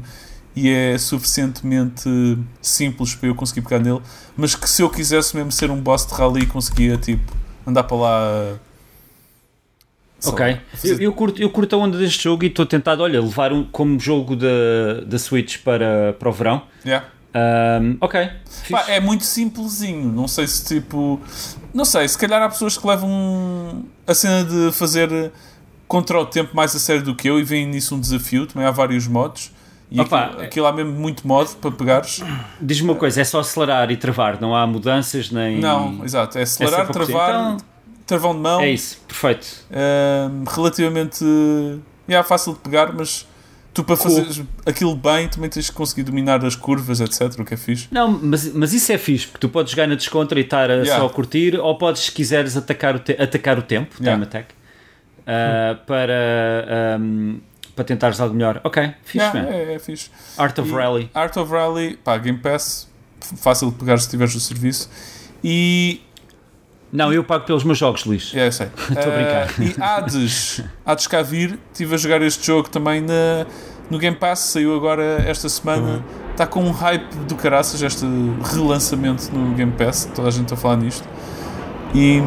[0.59, 2.09] e é suficientemente
[2.61, 4.01] simples para eu conseguir pegar nele.
[4.37, 7.33] Mas que se eu quisesse mesmo ser um boss de rally, conseguia tipo
[7.66, 8.59] andar para lá.
[10.25, 10.61] Ok.
[10.83, 13.62] Eu, eu, curto, eu curto a onda deste jogo e estou tentado, olha, levar um,
[13.64, 16.62] como jogo da, da Switch para, para o verão.
[16.85, 17.07] Yeah.
[17.33, 18.29] Ahm, ok.
[18.71, 20.11] Pá, é muito simplesinho.
[20.11, 21.21] Não sei se tipo.
[21.73, 25.31] Não sei, se calhar há pessoas que levam a cena de fazer
[25.87, 28.47] contra o tempo mais a sério do que eu e veem nisso um desafio.
[28.47, 29.53] Também há vários modos.
[29.90, 32.22] E Opa, aquilo, aquilo há mesmo muito modo para pegares.
[32.61, 35.59] Diz-me uma coisa, é só acelerar e travar, não há mudanças nem.
[35.59, 36.37] Não, exato.
[36.38, 37.07] É acelerar, curtir.
[37.12, 37.57] travar, Então-
[38.07, 38.61] travão de mão.
[38.61, 39.46] É isso, perfeito.
[40.55, 41.24] Relativamente
[42.07, 43.27] é fácil de pegar, mas
[43.74, 47.38] tu para fazer aquilo bem também tens que conseguir dominar as curvas, etc.
[47.38, 47.87] O que é fixe.
[47.90, 50.74] Não, mas, mas isso é fixe, porque tu podes jogar na descontra e estar a
[50.74, 50.98] Yeah.
[50.98, 54.12] só a curtir, ou podes, se quiseres, atacar o, te atacar o tempo, Yeah.
[54.16, 54.55] time attack,
[55.22, 57.40] uh, para, um,
[57.79, 58.61] para tentares algo melhor.
[58.64, 59.49] Ok, fixe, Yeah, man.
[59.55, 60.11] é, é fixe.
[60.37, 61.11] Art of E Rally.
[61.14, 62.88] Art of Rally, pá, Game Pass,
[63.37, 64.91] fácil de pegar se tiveres o serviço.
[65.45, 66.01] E.
[66.93, 68.33] Não, eu pago pelos meus jogos, Luís.
[68.35, 68.67] É, eu sei.
[68.91, 69.47] Estou a brincar.
[69.61, 73.47] Eh, e Hades, Hades cá vir, estive a jogar este jogo também na,
[73.88, 76.05] no Game Pass, saiu agora esta semana.
[76.33, 78.05] Está com um hype do caraças este
[78.53, 81.07] relançamento no Game Pass, toda a gente está a falar nisto.
[81.95, 82.21] E.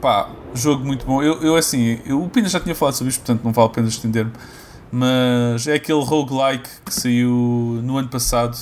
[0.00, 1.22] pá, jogo muito bom.
[1.22, 3.70] Eu, eu assim, eu, o Pina já tinha falado sobre isto, portanto não vale a
[3.70, 4.32] pena estender-me.
[4.90, 8.56] Mas é aquele roguelike que saiu no ano passado,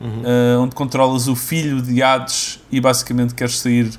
[0.00, 3.90] eh, onde controlas o filho de Hades e basicamente queres sair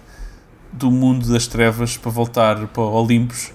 [0.71, 3.51] do mundo das trevas para voltar para Olimpos.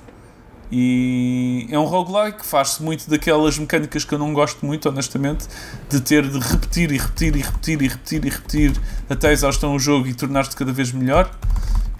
[0.70, 5.46] E é um roguelike, faz-se muito daquelas mecânicas que eu não gosto muito, honestamente,
[5.88, 9.78] de ter de repetir e repetir e repetir e repetir e repetir até exaustão o
[9.78, 11.30] jogo e tornar-te cada vez melhor.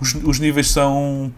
[0.00, 1.32] Os, os níveis são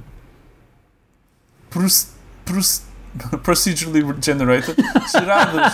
[1.70, 2.06] proce-
[2.44, 2.82] proce-
[3.42, 4.76] procedurally generated,
[5.10, 5.72] gerados,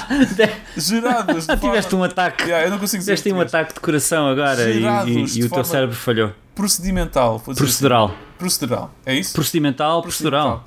[0.77, 1.47] gerados.
[1.47, 2.45] de Tiveste forma- um ataque.
[2.45, 5.51] Yeah, eu não consigo Tiveste um ataque de coração agora e, Gerados e- e o
[5.51, 6.33] teu cérebro falhou.
[6.55, 7.39] procedimental.
[7.47, 8.05] dizer Procedural.
[8.07, 8.17] assim.
[8.39, 8.95] Procedural.
[9.07, 9.33] É isso?
[9.33, 10.65] Procedimental, procedural.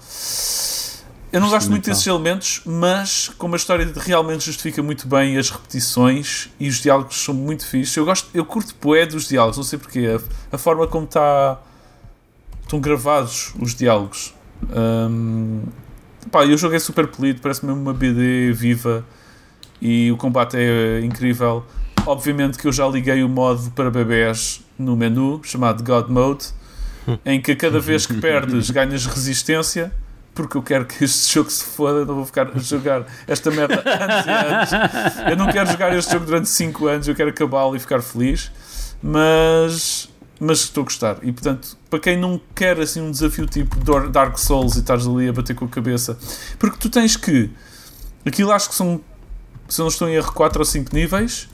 [1.32, 5.50] Eu não gosto muito desses elementos, mas como a história realmente justifica muito bem as
[5.50, 9.64] repetições e os diálogos são muito fixes, eu gosto, eu curto poé dos diálogos, não
[9.64, 10.08] sei porquê,
[10.52, 11.60] a, a forma como está
[12.64, 14.34] estão gravados os diálogos.
[14.76, 15.64] Hum,
[16.32, 19.06] pá, e o jogo é super polido, parece mesmo uma BD viva
[19.82, 21.66] e o combate é incrível.
[22.06, 26.48] Obviamente que eu já liguei o modo para bebés no menu, chamado God Mode,
[27.26, 29.92] em que cada vez que perdes ganhas resistência,
[30.34, 33.82] porque eu quero que este jogo se foda, não vou ficar a jogar esta merda
[33.86, 35.32] anos e anos.
[35.32, 38.52] Eu não quero jogar este jogo durante 5 anos, eu quero acabá-lo e ficar feliz,
[39.02, 40.10] mas,
[40.40, 41.18] mas estou a gostar.
[41.22, 43.78] E portanto, para quem não quer assim um desafio tipo
[44.10, 46.18] Dark Souls e estás ali a bater com a cabeça,
[46.60, 47.50] porque tu tens que,
[48.26, 49.02] aquilo acho que são,
[49.68, 51.50] se não estou em erro, 4 ou 5 níveis,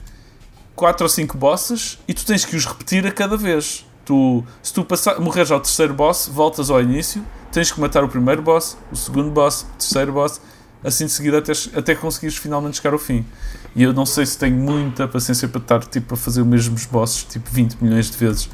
[0.74, 3.86] 4 ou 5 bosses, e tu tens que os repetir a cada vez.
[4.04, 8.08] Tu, se tu passar, morreres ao terceiro boss, voltas ao início, tens que matar o
[8.08, 10.40] primeiro boss, o segundo boss, o terceiro boss,
[10.82, 13.24] assim de seguida até, até conseguires finalmente chegar ao fim.
[13.74, 16.86] E eu não sei se tenho muita paciência para estar tipo, a fazer os mesmos
[16.86, 18.48] bosses tipo 20 milhões de vezes.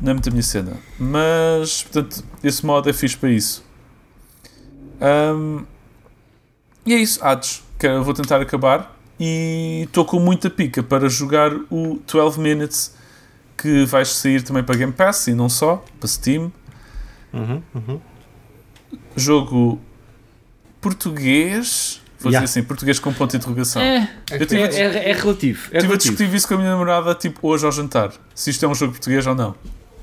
[0.00, 0.76] Não é muito a minha cena.
[0.98, 3.64] Mas, portanto, esse modo é fixe para isso.
[5.00, 5.64] Ahm,
[6.84, 8.94] e é isso, Hades, que eu vou tentar acabar.
[9.18, 12.94] E estou com muita pica para jogar o 12 Minutes,
[13.56, 16.52] que vai sair também para Game Pass e não só, para Steam.
[17.32, 18.00] Uhum, uhum.
[19.16, 19.80] Jogo
[20.80, 22.02] português.
[22.26, 22.44] Vou Yeah.
[22.46, 23.80] dizer assim, português com ponto de interrogação.
[23.82, 25.68] É, Eu tive, dis- é, é relativo.
[25.72, 28.12] É tive a discutir isso com a minha namorada tipo hoje ao jantar.
[28.34, 29.54] Se isto é um jogo português ou não.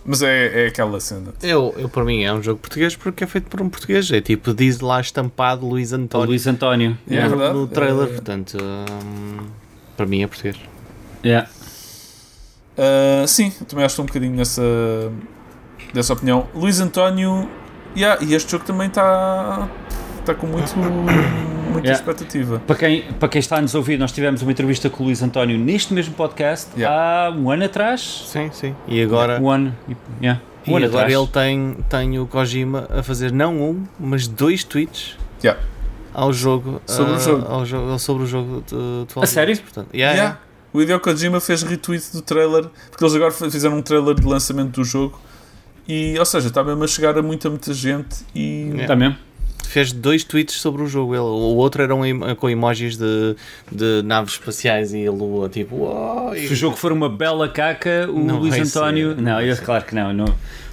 [0.05, 1.33] Mas é, é aquela cena.
[1.41, 4.11] Eu, eu, para mim, é um jogo português porque é feito por um português.
[4.11, 6.97] É tipo, diz lá estampado Luís O António Luís António.
[7.09, 7.33] É Yeah.
[7.35, 7.57] verdade.
[7.57, 8.07] no trailer.
[8.07, 8.11] É.
[8.11, 9.37] Portanto, hum,
[9.95, 10.57] para mim é português.
[11.25, 11.47] Yeah.
[12.77, 14.61] Ah, sim, também acho que estou um bocadinho nessa,
[15.93, 16.47] dessa opinião.
[16.53, 17.49] Luís António,
[17.95, 19.69] yeah, e este jogo também está
[20.19, 20.73] está com muito,
[21.71, 21.93] muita Yeah.
[21.93, 22.59] expectativa.
[22.65, 25.21] Para quem, para quem está a nos ouvir, nós tivemos uma entrevista com o Luís
[25.21, 27.27] António neste mesmo podcast Yeah.
[27.27, 28.23] há um ano atrás.
[28.27, 28.75] Sim, sim.
[28.87, 29.75] E agora, Um ano.
[29.87, 30.41] e- Yeah.
[30.67, 31.19] Um e ano agora atrás.
[31.19, 35.61] ele tem, tem o Kojima a fazer não um, mas dois tweets Yeah.
[36.13, 36.81] ao jogo.
[36.85, 37.45] Sobre o ah, jogo.
[37.47, 39.57] Ao jogo sobre o jogo de, de A sério?
[39.57, 40.39] Portanto, yeah, Yeah.
[40.73, 44.71] O Hideo Kojima fez retweet do trailer, porque eles agora fizeram um trailer de lançamento
[44.71, 45.19] do jogo.
[45.87, 48.73] E, ou seja, está mesmo a chegar a muita, muita gente e.
[48.79, 49.15] Está mesmo?
[49.73, 51.13] Fez dois tweets sobre o jogo.
[51.15, 53.35] Ele, o outro era um, com emojis de,
[53.71, 57.49] de naves espaciais e a lua, tipo, uau, e- Se o jogo for uma bela
[57.49, 59.15] caca, o Não Luís vai ser, António.
[59.15, 60.13] não Não, eu, claro que não.
[60.13, 60.25] não.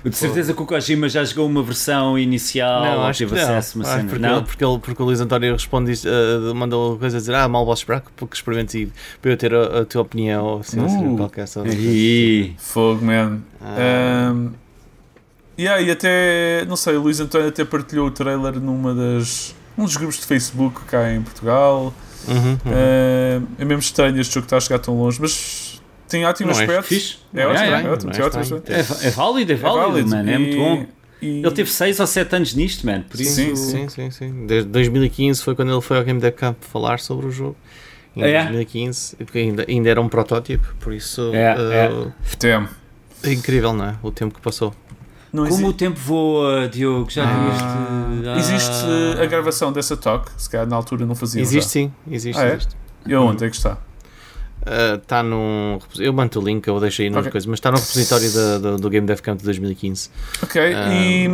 [0.04, 3.48] De certeza que o Kojima já jogou uma versão inicial Não, acho que teve não.
[3.48, 4.08] acesso uma Acho cena.
[4.08, 4.36] porque, Não?
[4.36, 7.46] Ele, porque, ele, porque o Luís António responde, isto, uh, mandou coisa a dizer: Ah,
[7.48, 8.90] mal vosso buraco, porque experimentes e
[9.20, 11.16] para eu ter a, a tua opinião ou assim, assim, Uh.
[11.18, 11.72] qualquer sobre.
[11.74, 13.40] Ih, fogo, man.
[13.60, 14.50] Ah, Um,
[15.62, 19.84] yeah, e até, não sei, o Luís António até partilhou o trailer numa das, um
[19.84, 21.92] dos grupos de Facebook cá em Portugal.
[22.28, 22.56] uhum, uhum.
[22.66, 26.52] Um, é mesmo estranho este jogo estar a chegar tão longe, mas tem ótimo é
[26.52, 26.94] aspecto.
[27.34, 28.62] É ótimo, é, é ótimo, é é ótimo.
[29.02, 30.30] é válido, é válido, mano.
[30.30, 30.86] É muito bom.
[31.22, 33.04] e- Ele teve 6 ou 7 anos nisto, mano.
[33.08, 33.34] Por isso.
[33.34, 34.46] Sim, Sim, sim, sim.
[34.46, 37.56] Desde 2015 foi quando ele foi ao Game Dev Camp falar sobre o jogo.
[38.16, 38.42] Em Ah, é?
[38.44, 42.36] 2015, porque ainda, ainda era um protótipo, por isso É, uh, é.
[42.38, 42.68] Temo.
[43.22, 43.94] é incrível, não é?
[44.02, 44.74] O tempo que passou.
[45.32, 47.64] Não Como exi- o tempo voa, Diogo, já viste?
[48.28, 48.36] Ah.
[48.36, 51.40] Existe a gravação dessa talk, se calhar na altura não fazia.
[51.40, 52.38] Existe sim, existe.
[52.40, 52.54] Ah, é?
[52.54, 52.76] existe.
[53.06, 53.78] E aonde é que está?
[54.96, 55.78] Está num.
[55.98, 57.32] Eu mando o link, eu deixei aí nas Ok.
[57.32, 60.10] coisas, mas está no repositório da- do, do Game Dev Camp de 2015.
[60.42, 60.88] Ok, Ah.
[60.92, 61.28] e.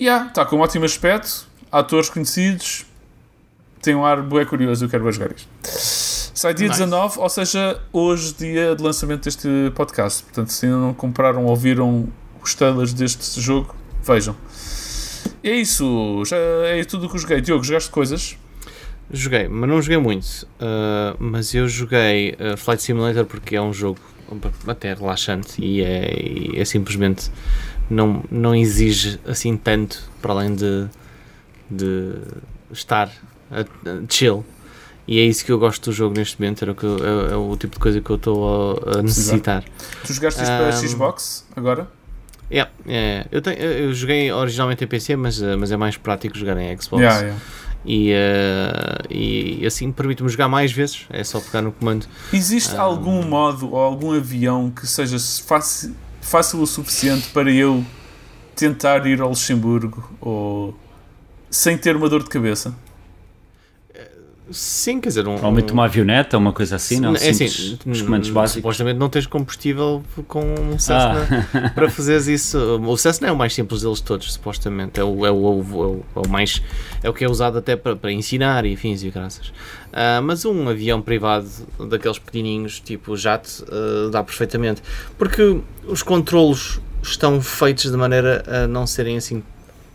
[0.00, 2.84] Yeah, está com um ótimo aspecto, atores conhecidos,
[3.80, 5.48] tem um ar bué curioso, eu quero ver jogar isto.
[6.34, 6.78] Sai dia Nice.
[6.80, 10.22] 19, ou seja, hoje, dia de lançamento deste podcast.
[10.24, 12.06] Portanto, se ainda não compraram ou ouviram
[12.46, 14.36] os trailers deste jogo, vejam.
[15.42, 17.40] É isso, já é tudo o que eu joguei.
[17.40, 18.36] Diogo, jogaste coisas?
[19.12, 20.26] Joguei, mas não joguei muito.
[20.60, 23.98] uh, mas eu joguei uh, Flight Simulator porque é um jogo
[24.66, 27.30] até relaxante e é, e é simplesmente
[27.88, 30.86] não, não exige assim tanto para além de,
[31.70, 32.14] de
[32.72, 33.08] estar
[33.50, 33.64] a, a
[34.08, 34.44] chill.
[35.06, 37.32] E é isso que eu gosto do jogo neste momento, era o, que eu- é,
[37.32, 39.62] é o tipo de coisa que eu estou a, a necessitar.
[40.04, 40.88] Tu jogaste isto para Ahm.
[40.88, 41.88] Xbox agora?
[42.50, 46.36] Yeah, é, eu, tenho, eu joguei originalmente em PC, mas, uh, mas é mais prático
[46.38, 47.02] jogar em Xbox.
[47.02, 47.40] Yeah, yeah.
[47.84, 52.06] E, uh, e assim permite-me jogar mais vezes, é só pegar no comando.
[52.32, 52.82] Existe Ah.
[52.82, 57.84] algum modo ou algum avião que seja fácil, fácil o suficiente para eu
[58.56, 60.76] tentar ir ao Luxemburgo ou
[61.50, 62.74] sem ter uma dor de cabeça?
[64.50, 67.14] Sim, quer dizer, um, Provavelmente uma avioneta, uma coisa assim, não?
[67.14, 68.60] é assim, Simples, os comandos hum, básicos.
[68.60, 72.58] supostamente não tens combustível com um Cessna Ah, para fazeres isso.
[72.58, 75.00] O Cessna é o mais simples deles todos, supostamente.
[75.00, 76.62] É o, é o, é o, é o, é mais.
[77.02, 79.52] É o que é usado até para, para ensinar e fins e graças.
[79.92, 81.48] Ah, mas um avião privado
[81.88, 84.80] daqueles pequenininhos, tipo jato, ah, dá perfeitamente.
[85.18, 89.42] Porque os controlos estão feitos de maneira a não serem assim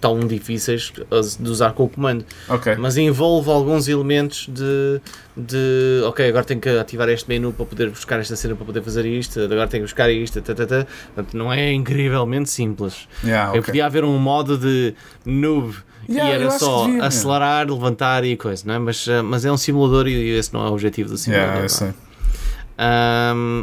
[0.01, 0.91] tão difíceis
[1.39, 2.25] de usar com o comando.
[2.49, 2.75] Ok.
[2.75, 4.99] Mas envolve alguns elementos de,
[5.37, 8.81] de ok, agora tenho que ativar este menu para poder buscar esta cena para poder
[8.81, 10.87] fazer isto, agora tenho que buscar isto, tá, tá, tá.
[11.13, 13.07] Portanto, não é incrivelmente simples.
[13.23, 13.61] Yeah, Eu ok.
[13.67, 15.75] podia haver um modo de noob
[16.09, 18.79] Yeah, e eu era só devia, acelerar, levantar e coisa, não é?
[18.79, 21.47] Mas, ah, mas é um simulador e esse não é o objetivo do simulador.
[21.57, 22.11] Yeah, eu não é?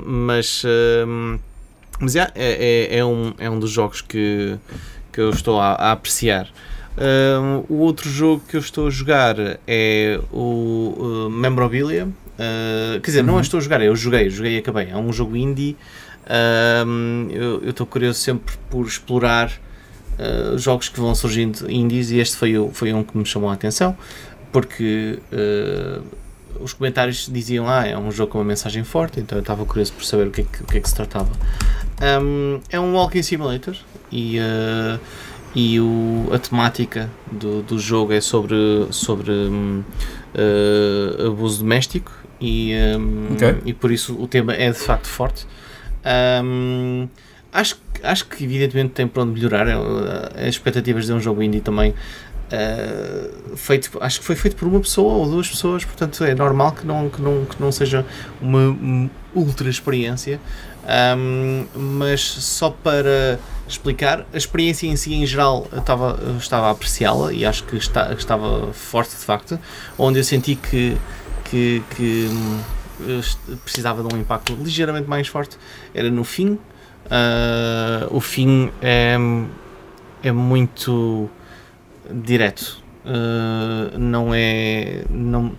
[0.04, 1.38] mas ahm,
[2.00, 4.56] mas yeah, é, é, é, um, é um dos jogos que,
[5.18, 6.46] que eu estou a, a apreciar.
[6.96, 9.34] Ahm, o outro jogo que eu estou a jogar
[9.66, 12.06] é o uh, Memorabilia.
[12.38, 13.38] Ah, quer dizer, não Uhum.
[13.40, 14.88] eu estou a jogar, eu joguei, joguei e acabei.
[14.92, 15.76] É um jogo indie.
[16.30, 19.50] Ahm, eu estou curioso sempre por explorar
[20.20, 23.50] ah, jogos que vão surgindo indies e este foi, o- foi um que me chamou
[23.50, 23.96] a atenção
[24.52, 26.00] porque ah,
[26.60, 29.92] os comentários diziam ah, é um jogo com uma mensagem forte, então eu estava curioso
[29.94, 31.30] por saber o que é que, que, é que se tratava.
[32.22, 33.74] Um, é um walking simulator
[34.12, 34.98] e, uh,
[35.54, 38.56] e o, a temática do, do jogo é sobre,
[38.90, 39.82] sobre um,
[40.34, 43.56] uh, abuso doméstico e, um, Ok.
[43.64, 45.46] e por isso o tema é de facto forte.
[46.44, 47.08] Um,
[47.52, 49.66] acho, que- acho que evidentemente tem para onde melhorar.
[49.66, 49.80] é, uh,
[50.36, 51.94] As expectativas de um jogo indie também
[52.48, 56.72] Uh, feito, acho que foi feito por uma pessoa ou duas pessoas, portanto é normal
[56.72, 58.06] que não, que não, que não seja
[58.40, 60.40] uma um, ultra experiência.
[60.88, 63.38] Um, mas só para
[63.68, 67.64] explicar, a experiência em si, em geral, eu estava, eu estava a apreciá-la e acho
[67.64, 69.58] que está, estava forte de facto.
[69.98, 70.96] Onde eu senti que,
[71.44, 72.60] que, que hum,
[73.62, 75.58] precisava de um impacto ligeiramente mais forte
[75.94, 76.58] era no fim.
[77.04, 79.16] Uh, o fim é,
[80.22, 81.28] é muito
[82.12, 82.82] direto.
[83.04, 85.52] Uh, não é não,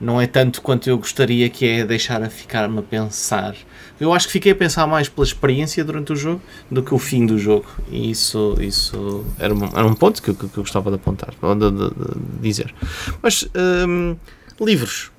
[0.00, 3.54] não é tanto quanto eu gostaria que é deixar a ficar-me a pensar.
[4.00, 6.40] Eu acho que fiquei a pensar mais pela experiência durante o jogo
[6.70, 7.66] do que o fim do jogo.
[7.90, 11.30] E isso, isso era, um, era um ponto que, eu- que eu gostava de apontar,
[11.30, 12.74] de, de- de dizer.
[13.22, 13.46] Mas
[13.88, 14.16] hum,
[14.60, 15.10] livros.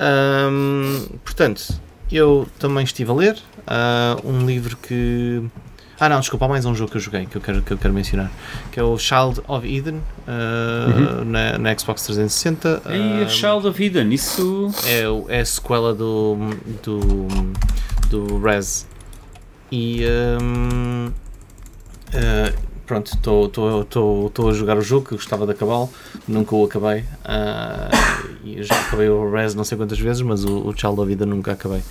[0.00, 1.62] Hum, portanto,
[2.10, 5.42] eu também estive a ler ah, um livro que
[6.00, 7.78] ah não, desculpa, há mais um jogo que eu joguei que eu quero, que eu
[7.78, 8.30] quero mencionar,
[8.70, 12.82] que é o Child of Eden uh, na, na Xbox 360.
[12.86, 14.70] Ei, a um, Child of Eden, isso.
[14.86, 16.36] é, é a sequela do,
[16.82, 17.26] do,
[18.08, 18.86] do Res.
[19.70, 20.04] E
[20.40, 25.90] um, uh, pronto, estou a jogar o jogo que gostava de acabá-lo,
[26.26, 27.00] nunca o acabei.
[27.00, 31.12] Uh, e já acabei o Res não sei quantas vezes, mas o, o Child of
[31.12, 31.82] Eden nunca acabei.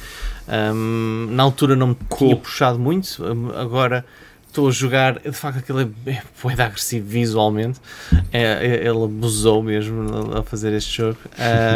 [0.47, 4.05] Um, na altura não me tinha puxado muito, um, agora
[4.47, 7.79] estou a jogar, de facto aquilo é, é bué agressivo visualmente,
[8.31, 11.17] é, é- ele abusou mesmo a- fazer este jogo,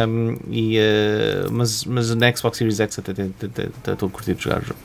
[0.08, 3.12] Um, e, uh, mas, mas na Xbox Series X até
[3.92, 4.80] estou a curtir de jogar o jogo.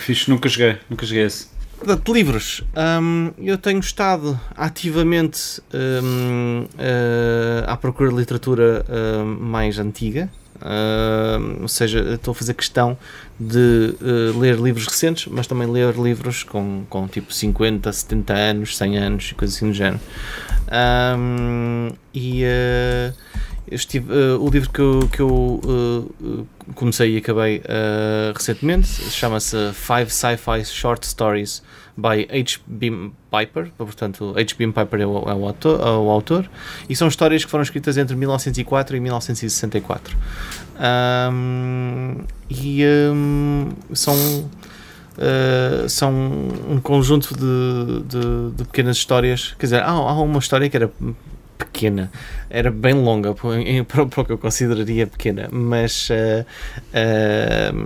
[0.00, 1.48] Fixe, nunca joguei, nunca joguei esse.
[1.78, 2.64] Portanto, livros.
[3.00, 5.62] Hum, eu tenho estado ativamente
[6.02, 10.28] hum, eh, à procura de literatura hum, mais antiga.
[10.60, 12.96] Uh, ou seja, estou a fazer questão
[13.38, 18.76] de uh, ler livros recentes, mas também ler livros com, com tipo 50, 70 anos,
[18.76, 20.00] 100 anos e coisas assim do género.
[21.16, 23.14] Um, e uh,
[23.70, 26.10] estive, uh, o livro que eu, que eu
[26.74, 27.62] comecei e acabei
[28.34, 31.62] recentemente chama-se Five Sci-Fi Short Stories
[31.98, 33.10] by H.B.
[33.28, 34.68] Piper, portanto, H.B.
[34.68, 36.48] Piper é o, é, o autor, é o autor,
[36.88, 40.16] e são histórias que foram escritas entre 1904 e 1964.
[41.32, 46.12] Um, e um, são, uh, são
[46.70, 49.56] um conjunto de, de, de, pequenas histórias.
[49.58, 50.92] Quer dizer, há, há uma história que era
[51.58, 52.10] pequena,
[52.48, 53.34] era bem longa
[53.84, 56.46] para, o que eu consideraria pequena, mas, uh,
[56.94, 57.76] uh,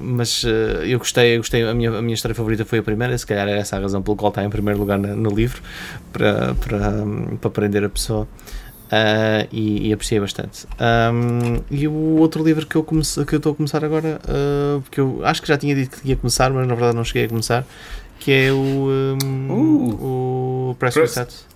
[0.00, 3.16] mas uh, eu gostei, eu gostei a, minha, a minha história favorita foi a primeira,
[3.16, 5.62] se calhar é essa a razão pelo qual está em primeiro lugar no, no livro,
[6.12, 6.92] para, para,
[7.40, 8.28] para prender a pessoa.
[8.86, 10.64] Uh, e, e, apreciei bastante.
[10.78, 14.80] Um, e o outro livro que eu, comece, que eu estou a começar agora, uh,
[14.80, 17.24] porque eu acho que já tinha dito que ia começar, mas na verdade não cheguei
[17.24, 17.66] a começar,
[18.20, 21.55] que é o, um, uh, o Press, Press Reset.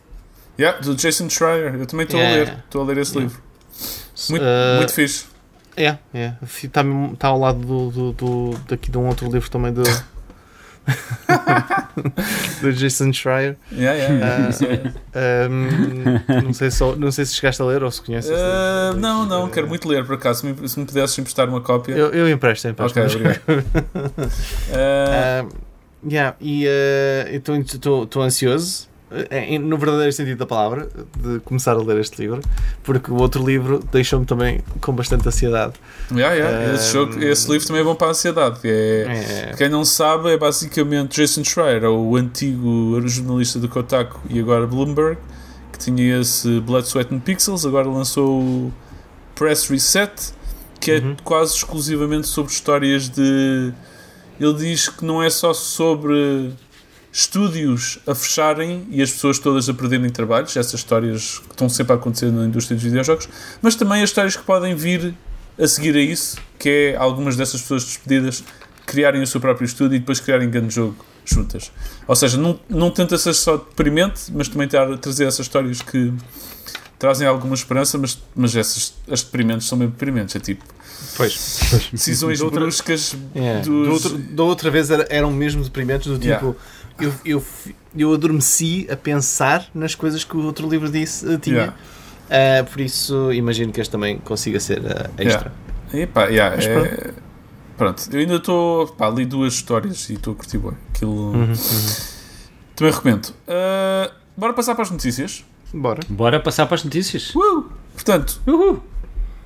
[0.58, 1.74] Yeah, do Jason Schreier.
[1.74, 2.58] Eu também estou yeah, a ler.
[2.64, 3.28] Estou a ler esse yeah.
[3.28, 3.42] livro.
[4.28, 4.44] Muito,
[4.76, 5.26] muito fixe.
[5.76, 6.34] É, yeah, é.
[6.42, 6.84] Está
[7.18, 9.82] tá ao lado do, do, do, daqui de um outro livro também do.
[12.60, 13.56] do Jason Schreier.
[13.72, 14.50] Yeah, yeah.
[15.14, 18.30] Uh, um, não, sei só, não sei se chegaste a ler ou se conheces.
[18.30, 20.40] Uh, não, não, quero muito ler por acaso.
[20.40, 21.94] Se me, se me pudesses emprestar uma cópia.
[21.94, 22.98] Eu, eu empresto, empresto.
[22.98, 23.40] Ok, obrigado.
[24.70, 25.48] uh,
[26.08, 26.64] yeah, e
[27.32, 28.88] estou ansioso
[29.60, 30.88] no verdadeiro sentido da palavra,
[31.18, 32.40] de começar a ler este livro,
[32.84, 35.74] porque o outro livro deixou-me também com bastante ansiedade.
[36.12, 36.74] Yeah, yeah.
[36.74, 38.60] Esse, jogo, esse, livro também é bom para a ansiedade.
[38.64, 39.54] É, é.
[39.56, 45.18] Quem não sabe, é basicamente Jason Schreier, o antigo jornalista do Kotaku e agora Bloomberg,
[45.72, 48.72] que tinha esse Blood, Sweat and Pixels, agora lançou o
[49.34, 50.12] Press Reset,
[50.78, 51.16] que é uhum.
[51.24, 53.72] quase exclusivamente sobre histórias de.
[54.38, 56.52] Ele diz que não é só sobre
[57.12, 61.92] estúdios a fecharem e as pessoas todas a perderem trabalhos, essas histórias que estão sempre
[61.92, 63.28] a acontecer na indústria dos videojogos,
[63.60, 65.14] mas também as histórias que podem vir
[65.58, 68.44] a seguir a isso, que é algumas dessas pessoas despedidas
[68.86, 71.70] criarem o seu próprio estúdio e depois criarem grande jogo juntas.
[72.06, 76.12] Ou seja, não, não tenta ser só deprimente, mas também trazer essas histórias que
[76.98, 80.34] trazem alguma esperança, mas, mas essas as deprimentes são mesmo deprimentes.
[80.36, 80.64] É tipo.
[81.16, 81.88] Pois, pois.
[81.92, 83.16] decisões bruscas.
[83.34, 83.64] Yeah.
[83.64, 84.02] Dos...
[84.02, 86.28] Do da outra vez era, eram mesmo deprimentes, do tipo.
[86.28, 86.54] Yeah
[87.00, 87.44] eu, eu,
[87.96, 91.74] eu adormeci a pensar nas coisas que o outro livro disse uh, tinha.
[92.30, 92.62] Yeah.
[92.62, 95.52] Uh, por isso, imagino que este também consiga ser uh, extra.
[95.92, 96.04] Yeah.
[96.04, 96.86] Epá, yeah, Mas, pronto.
[96.86, 97.12] É...
[97.76, 98.08] pronto.
[98.12, 98.96] eu ainda estou.
[99.16, 100.72] li duas histórias e estou a curtir bem.
[100.94, 101.12] Aquilo.
[101.12, 101.54] Uhum, uhum.
[102.76, 103.26] Também recomendo.
[103.26, 105.44] Uh, bora passar para as notícias.
[105.72, 106.00] Bora.
[106.08, 107.34] Bora passar para as notícias.
[107.34, 107.64] Uh!
[107.94, 108.82] Portanto, Uhul.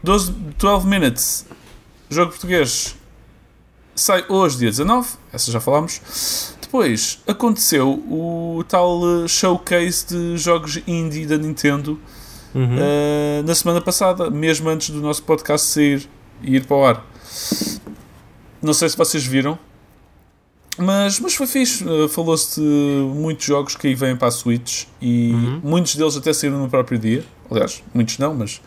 [0.05, 1.47] 12, 12 Minutes,
[2.11, 2.95] jogo português,
[3.95, 5.09] sai hoje, dia 19.
[5.33, 12.01] Essa já falámos depois aconteceu o tal eh, showcase de jogos indie da Nintendo
[12.53, 12.77] uhum.
[12.77, 16.09] uh, na semana passada, mesmo antes do nosso podcast sair
[16.43, 17.07] e ir para o ar.
[18.61, 19.57] Não sei se vocês viram,
[20.77, 21.85] mas, mas foi fixe.
[21.85, 22.67] Uh, Falou-se de
[23.15, 25.61] muitos jogos que aí vêm para a Switch e uhum.
[25.63, 27.25] muitos deles até saíram no próprio dia.
[27.49, 28.61] Aliás, muitos não, mas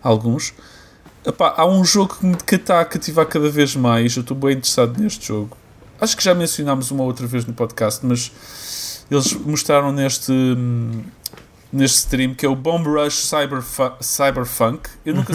[0.00, 0.54] alguns.
[1.26, 4.16] Epá, há um jogo que me está a cativar cada vez mais.
[4.16, 5.56] Eu estou bem interessado neste jogo
[6.00, 10.32] acho que já mencionámos uma outra vez no podcast, mas eles mostraram neste
[11.70, 14.88] neste stream que é o Bomb Rush Cyberfu Cyberfunk.
[15.04, 15.32] Eu nunca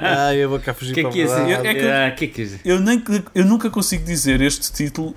[0.00, 2.60] ah, eu vou cá fugir que para que é, é, é que, ah, que, que
[2.64, 3.02] eu, nem,
[3.34, 5.14] eu nunca consigo dizer este título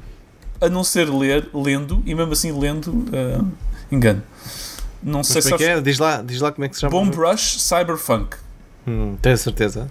[0.61, 3.47] a não ser ler, lendo, e mesmo assim lendo, uh,
[3.91, 4.23] engano.
[5.03, 5.63] Não Mas sei se.
[5.63, 5.81] É, é?
[5.81, 6.91] Diz, lá, diz lá como é que se chama.
[6.91, 8.37] Bomb Rush Cyberfunk.
[8.87, 9.89] Hum, tenho certeza.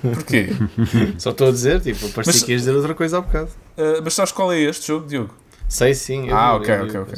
[0.00, 0.48] Porquê?
[1.18, 3.48] Só estou a dizer, tipo, parecia mas, que ias dizer outra coisa há bocado.
[3.76, 5.34] Uh, mas sabes qual é este jogo, Diogo?
[5.68, 6.30] Sei sim.
[6.30, 7.14] ah, ok, ok, ok.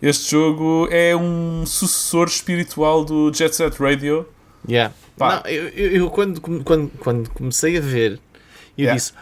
[0.00, 4.26] Este jogo é um sucessor espiritual do Jet Set Radio.
[4.66, 4.94] Yeah.
[5.18, 8.12] Não, eu, eu, eu, quando, quando, quando comecei a ver,
[8.78, 8.94] eu yeah.
[8.94, 9.12] disse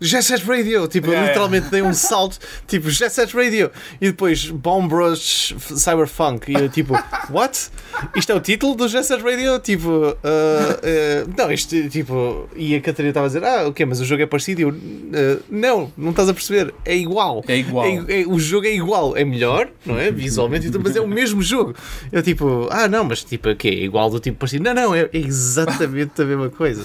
[0.00, 1.70] Jet Set Radio, tipo, yeah, literalmente yeah.
[1.70, 3.70] dei um salto, tipo, Jet Set Radio,
[4.00, 6.94] e depois Bomb Rush Cyberpunk, e eu tipo,
[7.30, 7.70] what?
[8.14, 9.58] Isto é o título do Jet Set Radio?
[9.58, 14.00] Tipo, uh, uh, não, isto, tipo, e a Catarina estava a dizer, ah, ok, mas
[14.00, 17.44] o jogo é parecido, e eu, uh, não, não estás a perceber, é igual.
[17.48, 17.84] É igual.
[17.84, 20.12] É, é, o jogo é igual, é melhor, não é?
[20.12, 21.74] Visualmente, mas é o mesmo jogo.
[22.12, 24.62] Eu tipo, ah, não, mas tipo, que é igual do tipo parecido?
[24.64, 26.84] Não, não, é exatamente a mesma coisa.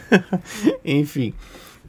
[0.84, 1.32] Enfim.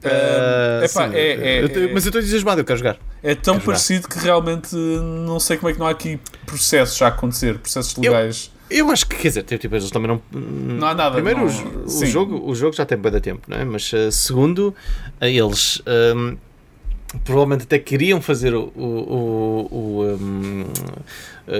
[0.04, 2.96] Uh, epá, sim, é, é, eu te, mas eu estou entusiasmado, eu quero jogar.
[3.22, 4.16] É tão parecido jogar.
[4.16, 8.50] que realmente não sei como é que não há aqui processos a acontecer, processos legais.
[8.68, 10.22] Eu acho que, quer dizer, tipo, eles também não.
[10.32, 13.42] Não há nada, Primeiro, não- o, o jogo, o jogo já tem bem da tempo,
[13.46, 13.64] não é?
[13.64, 14.74] Mas uh, segundo,
[15.20, 15.82] uh, eles
[16.16, 16.36] um,
[17.24, 20.64] provavelmente até queriam fazer o, o, o, o um,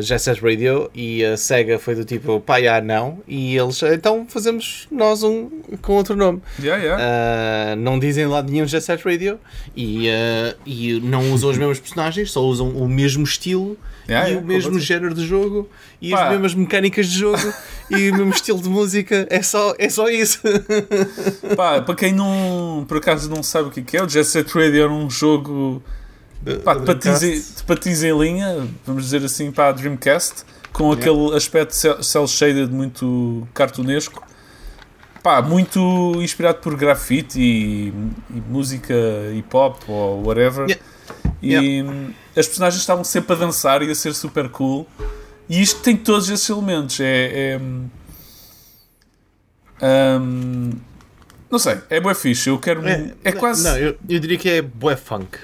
[0.01, 3.18] Jet Set Radio e a Sega foi do tipo, pá, já não.
[3.26, 6.41] E eles, então fazemos nós um com outro nome.
[6.61, 7.03] Yeah, yeah.
[7.72, 9.39] Uh, não dizem lá nenhum Jet Set Radio
[9.76, 13.76] e, uh, e não usam os mesmos personagens, só usam o mesmo estilo
[14.09, 15.68] Yeah, e o mesmo género de jogo
[16.01, 16.24] e Pá.
[16.24, 17.53] as mesmas mecânicas de jogo
[17.89, 19.26] e o mesmo estilo de música.
[19.30, 20.41] É só, é só isso.
[21.57, 24.26] Pá, para quem não, por acaso não sabe o que é que é, o Jet
[24.26, 25.83] Set Radio era um jogo
[26.64, 30.90] pá, de, patins em, de patins em linha, vamos dizer assim, para a Dreamcast, com
[30.93, 34.26] aquele aspecto cel- cel shaded muito cartunesco.
[35.22, 37.88] Pá, muito inspirado por grafite e,
[38.30, 38.95] e música
[39.32, 40.66] hip hop ou whatever.
[41.43, 41.64] Yeah.
[41.64, 41.80] E
[42.36, 44.86] as personagens estavam sempre a dançar e a ser super cool.
[45.49, 46.99] E isto tem todos esses elementos.
[46.99, 47.59] É.
[49.80, 50.72] é hum,
[51.51, 52.49] não sei, é bué fixe.
[52.49, 52.82] Eu quero.
[53.22, 53.62] É, quase.
[53.62, 55.38] Não, eu, eu diria que é bué funk.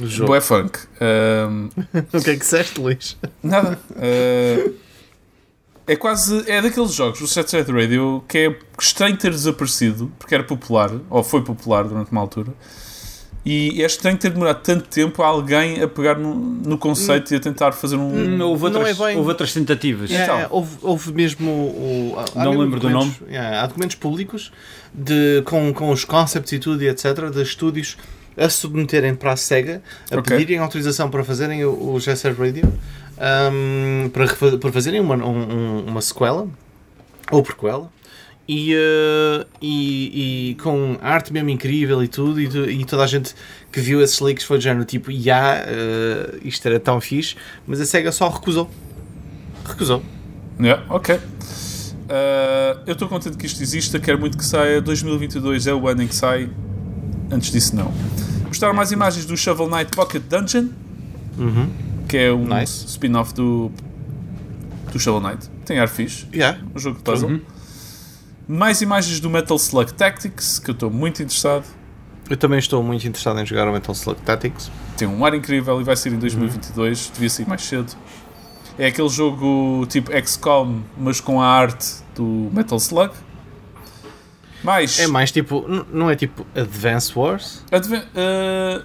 [0.00, 0.28] O jogo.
[0.32, 0.78] Bué funk.
[1.00, 1.68] Hum,
[2.12, 3.16] O que é que disseste, Luís?
[3.42, 3.78] nada.
[3.90, 4.74] Uh,
[5.86, 6.50] é quase.
[6.50, 10.90] É daqueles jogos, o Set Set Radio, que é estranho ter desaparecido, porque era popular,
[11.10, 12.52] ou foi popular durante uma altura.
[13.46, 17.36] E é estranho ter demorado tanto tempo a alguém a pegar no, no conceito e
[17.36, 18.08] a tentar fazer um.
[18.08, 20.10] Hum, Houve Não outras, é bem- houve outras tentativas.
[20.10, 20.38] É, Então.
[20.38, 23.96] é, houve, houve mesmo o, há- há Não mesmo lembro do documentos- é, há documentos
[23.96, 24.50] públicos
[24.94, 27.28] de, com, com os concepts e tudo e etc.
[27.30, 27.98] de estúdios
[28.36, 30.36] a submeterem para a SEGA, a Ok.
[30.36, 31.98] pedirem autorização para fazerem o, o
[32.38, 32.72] Radio,
[33.18, 36.48] ahm, para, para fazerem uma, um- um- uma sequela
[37.30, 37.90] ou prequela.
[38.46, 42.44] E, eh, e, e com arte mesmo incrível e tudo, e,
[42.80, 43.34] e toda a gente
[43.72, 47.80] que viu esses leaks foi do género tipo, já, eh, isto era tão fixe, mas
[47.80, 48.70] a SEGA só recusou.
[49.66, 50.02] Recusou.
[50.60, 51.14] Yeah, ok.
[51.16, 54.78] Uh, eu estou contente que isto exista, quero muito que saia.
[54.80, 56.50] 2022 é o ano em que sai.
[57.30, 57.92] Antes disso, não.
[58.46, 60.68] Mostraram mais imagens do Shovel Knight Pocket Dungeon,
[61.38, 61.68] Uhum.
[62.08, 62.86] que é um Nice.
[62.86, 63.70] spin-off do,
[64.92, 65.48] do Shovel Knight.
[65.64, 66.60] Tem ar fixe, Yeah.
[66.74, 67.30] um jogo de puzzle.
[67.30, 67.40] Uhum.
[68.46, 71.64] Mais imagens do Metal Slug Tactics, que eu estou muito interessado.
[72.28, 74.70] Eu também estou muito interessado em jogar o Metal Slug Tactics.
[74.96, 77.10] Tem um ar incrível e vai sair em 2022.
[77.12, 77.92] Devia sair mais cedo.
[78.78, 83.12] É aquele jogo tipo XCOM, mas com a arte do Metal Slug.
[84.64, 84.98] Mais.
[84.98, 87.62] É mais tipo, não é tipo Advance Wars?
[87.70, 88.82] Adven uh,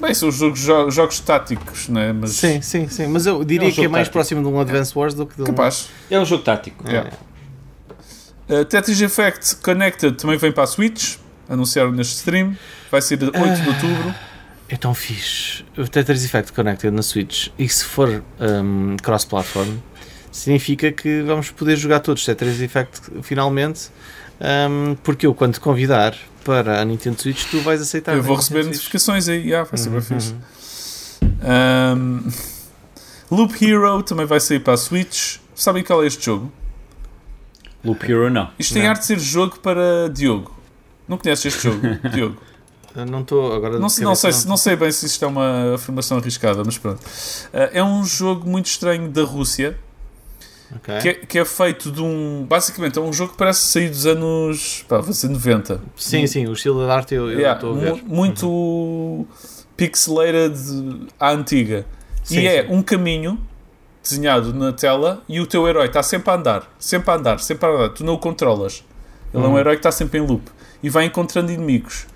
[0.00, 2.12] bem, são os jogos, jo- jogos táticos, né?
[2.12, 3.06] Mas Sim, sim, sim.
[3.08, 4.12] Mas eu diria É um que é mais tático.
[4.12, 5.46] próximo de um Advance Wars do que de um.
[5.46, 5.88] capaz.
[6.10, 6.84] É um jogo tático.
[6.88, 7.10] É.
[8.46, 11.16] Uh, Tetris Effect Connected também vem para a Switch.
[11.48, 12.56] Anunciaram neste stream.
[12.90, 14.14] Vai ser a 8 de outubro.
[14.68, 15.64] É tão fixe.
[15.76, 17.48] O Tetris Effect Connected na Switch.
[17.58, 19.76] E se for um, cross-platform,
[20.32, 23.88] significa que vamos poder jogar todos Tetris Effect finalmente.
[24.40, 26.14] Um, porque eu, quando te convidar
[26.44, 28.14] para a Nintendo Switch, tu vais aceitar.
[28.14, 28.84] eu vou receber Nintendo Switch.
[28.94, 29.40] notificações aí.
[29.46, 30.34] Yeah, vai ser bem Uhum, fixe.
[31.42, 32.28] Um,
[33.30, 35.38] Loop Hero também vai sair para a Switch.
[35.54, 36.52] Sabem qual é este jogo?
[37.84, 38.50] Loop Hero não.
[38.58, 38.90] Isto tem Não.
[38.90, 40.54] arte de ser jogo para Diogo.
[41.08, 41.80] Não conheces este jogo,
[42.12, 42.36] Diogo?
[43.10, 43.78] Não estou agora.
[43.78, 46.78] Não, sei- não, sei, se- não sei bem se isto é uma afirmação arriscada, mas
[46.78, 47.00] pronto.
[47.00, 49.76] Uh, é um jogo muito estranho da Rússia,
[50.76, 50.98] Ok.
[51.00, 52.44] que é, que é feito de um.
[52.48, 54.84] Basicamente, é um jogo que parece sair dos anos.
[54.88, 55.80] pá, vai ser 90.
[55.96, 57.92] Sim, sim, o estilo da arte eu eu Yeah, estou a ver.
[57.92, 59.26] mu- muito
[59.76, 61.84] pixelated à antiga.
[62.22, 62.72] Sim, e é sim.
[62.72, 63.38] um caminho
[64.02, 67.66] desenhado na tela e o teu herói está sempre a andar, sempre a andar, sempre
[67.66, 67.88] a andar.
[67.90, 68.84] Tu não o controlas.
[69.32, 69.58] Ele é um Uhum.
[69.58, 70.42] herói que está sempre em loop
[70.82, 72.06] e vai encontrando inimigos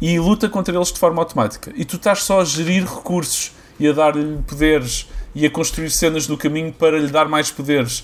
[0.00, 1.72] e luta contra eles de forma automática.
[1.74, 6.26] E tu estás só a gerir recursos e a dar-lhe poderes e a construir cenas
[6.28, 8.00] no caminho para lhe dar mais poderes.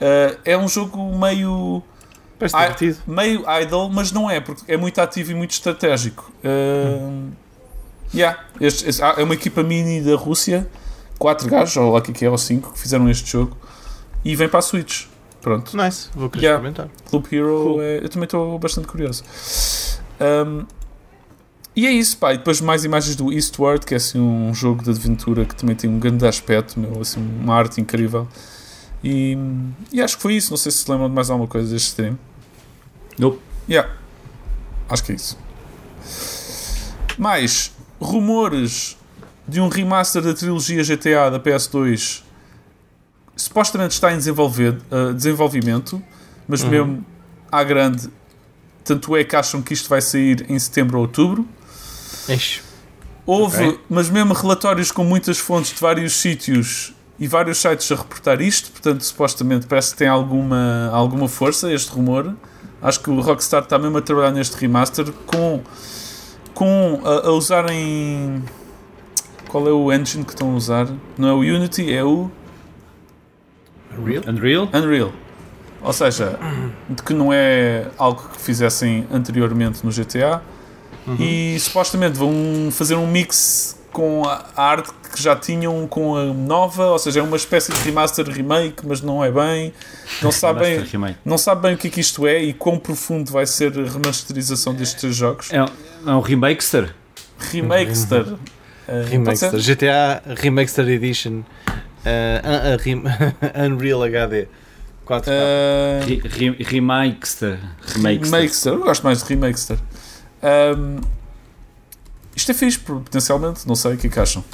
[0.00, 1.82] Uh, é um jogo meio
[2.38, 2.98] Parece Ah, divertido.
[3.04, 6.30] meio idle, mas não é, porque é muito ativo e muito estratégico.
[6.44, 7.30] Uh,
[8.14, 10.68] yeah, este- este- é uma equipa mini da Rússia,
[11.18, 13.56] quatro gajos, ou lá é que é, ou cinco, que fizeram este jogo
[14.24, 15.06] e vem para a Switch.
[15.40, 15.76] Pronto.
[15.76, 16.68] Nice, vou querer Yeah.
[16.68, 16.88] experimentar.
[17.12, 17.82] Loop Hero, Cool.
[17.82, 19.24] é- eu também estou bastante curioso.
[20.20, 20.64] Um,
[21.78, 22.34] e é isso, pá.
[22.34, 25.76] E depois mais imagens do Eastward, que é assim um jogo de aventura que também
[25.76, 28.26] tem um grande aspecto, meu, assim, uma arte incrível.
[29.04, 29.38] E,
[29.92, 30.50] e acho que foi isso.
[30.50, 32.18] Não sei se se lembram de mais alguma coisa deste stream.
[33.16, 33.40] Nope.
[33.70, 33.94] Yeah.
[34.88, 35.38] Acho que é isso.
[37.16, 37.70] Mais
[38.00, 38.96] rumores
[39.46, 42.24] de um remaster da trilogia GTA da PS2
[43.36, 46.02] supostamente está em uh, desenvolvimento,
[46.48, 46.70] mas Uhum.
[46.70, 47.06] mesmo
[47.52, 48.10] à grande.
[48.82, 51.46] Tanto é que acham que isto vai sair em setembro ou outubro.
[53.26, 53.80] Houve, Ok.
[53.90, 58.70] mas mesmo relatórios com muitas fontes de vários sítios e vários sites a reportar isto,
[58.70, 62.34] portanto, supostamente parece que tem alguma, alguma força este rumor.
[62.80, 65.60] Acho que o Rockstar está mesmo a trabalhar neste remaster com,
[66.54, 68.42] com a, a usarem.
[69.48, 70.86] Qual é o engine que estão a usar?
[71.16, 72.30] Não é o Unity, é o
[74.04, 74.22] Real?
[74.28, 74.68] Unreal?
[74.72, 75.12] Unreal.
[75.82, 76.38] Ou seja,
[76.88, 80.42] de que não é algo que fizessem anteriormente no GTA.
[81.18, 82.32] E supostamente vão
[82.72, 87.22] fazer um mix com a arte que já tinham com a nova, ou seja, é
[87.22, 89.72] uma espécie de remaster remake, mas não é bem.
[90.22, 91.18] Não se sabe bem, Remaster, remake.
[91.24, 93.90] não sabe bem o que é que isto é e quão profundo vai ser a
[93.90, 95.48] remasterização destes três jogos.
[95.50, 95.68] É, um-
[96.06, 96.94] é um remakester?
[97.50, 98.22] Remakester.
[98.34, 98.38] Uh,
[98.86, 99.62] pode Remakester.
[99.62, 99.74] ser?
[99.76, 101.42] GTA Remaster Edition.
[102.04, 103.02] eh, uh, uh, rem-
[103.72, 104.46] Unreal HD.
[105.06, 105.26] 4K.
[105.26, 107.58] Uh, re, remakester.
[107.86, 108.24] Remakester.
[108.30, 108.72] Remakester.
[108.74, 109.78] Eu gosto mais de Remakester.
[110.42, 111.00] Um,
[112.36, 113.66] isto é fixe, potencialmente.
[113.66, 114.44] Não sei o que é que acham.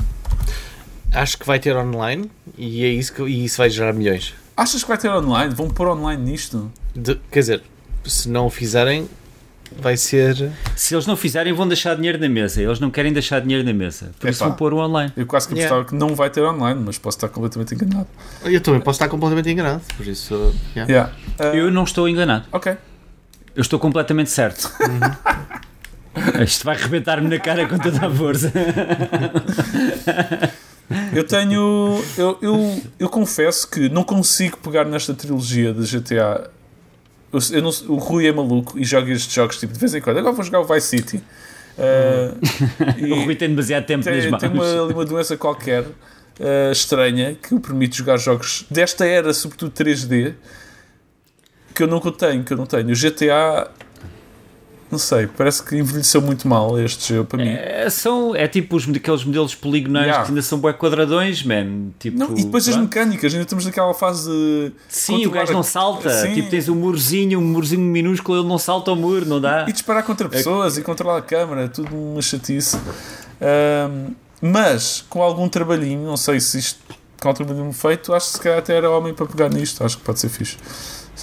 [1.13, 4.35] Acho que vai ter online e é isso que e isso vai gerar milhões.
[4.57, 5.55] Achas que vai ter online?
[5.55, 6.71] Vão pôr online nisto?
[6.95, 7.63] De- quer dizer,
[8.05, 9.09] se não o fizerem,
[9.79, 10.51] vai ser.
[10.75, 12.61] Se eles não fizerem, vão deixar dinheiro na mesa.
[12.63, 14.11] Eles não querem deixar dinheiro na mesa.
[14.19, 15.13] Por isso vão pôr o online.
[15.17, 15.73] Eu quase que Yeah.
[15.77, 18.09] apostava que não vai ter online, mas posso estar completamente enganado.
[18.45, 20.53] Eu também posso estar completamente enganado, por isso.
[20.75, 20.91] yeah.
[20.93, 21.13] Yeah.
[21.39, 22.47] Uh, Eu não estou enganado.
[22.51, 22.77] Ok.
[23.55, 24.69] Eu estou completamente certo.
[26.45, 28.53] Isto vai arrebentar-me na cara com toda a força.
[31.15, 32.03] Eu tenho.
[32.17, 36.51] Eu, eu, eu confesso que não consigo pegar nesta trilogia de GTA.
[37.33, 40.01] Eu, eu não- o Rui é maluco e joga estes jogos tipo, de vez em
[40.01, 40.19] quando.
[40.19, 41.23] Agora vou jogar o Vice City.
[41.77, 42.37] Uh,
[43.17, 44.41] O Rui tem demasiado tempo nas tem, mãos.
[44.41, 45.85] tem uma, uma doença qualquer
[46.39, 50.35] eh, estranha que o permite jogar jogos desta era, sobretudo 3D,
[51.75, 52.89] que eu nunca tenho, que eu não tenho.
[52.91, 53.69] O GTA,
[54.91, 57.51] não sei, parece que envelheceu muito mal este jogo para mim.
[57.51, 60.25] É, são, é tipo os, aqueles modelos poligonais Yeah.
[60.25, 61.89] que ainda são bué quadradões, man.
[61.99, 62.89] Tipo, Não, e depois as pronto.
[62.89, 64.73] mecânicas, ainda estamos naquela fase de.
[64.89, 66.11] Sim, o gajo não salta.
[66.23, 66.35] Sim.
[66.35, 69.67] Tipo, tens um murozinho, um murozinho minúsculo, ele não salta ao muro, não dá.
[69.69, 72.77] E disparar contra pessoas e controlar a câmara, tudo uma chatice.
[73.41, 76.79] Ahm, mas com algum trabalhinho, não sei se isto
[77.21, 79.83] com algum trabalhinho feito, acho que se calhar até era homem para pegar nisto.
[79.83, 80.57] Acho que pode ser fixe.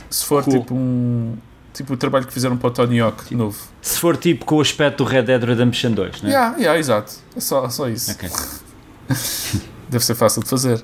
[0.09, 0.59] Se for Cool.
[0.59, 1.35] tipo um.
[1.73, 3.57] Tipo o trabalho que fizeram para o Tony Hawk novo.
[3.81, 6.29] Se for tipo com o aspecto do Red Dead Redemption 2, né?
[6.31, 7.13] Yeah, yeah, exato.
[7.35, 8.11] É só, só isso.
[8.11, 8.29] Ok.
[9.89, 10.83] Deve ser fácil de fazer.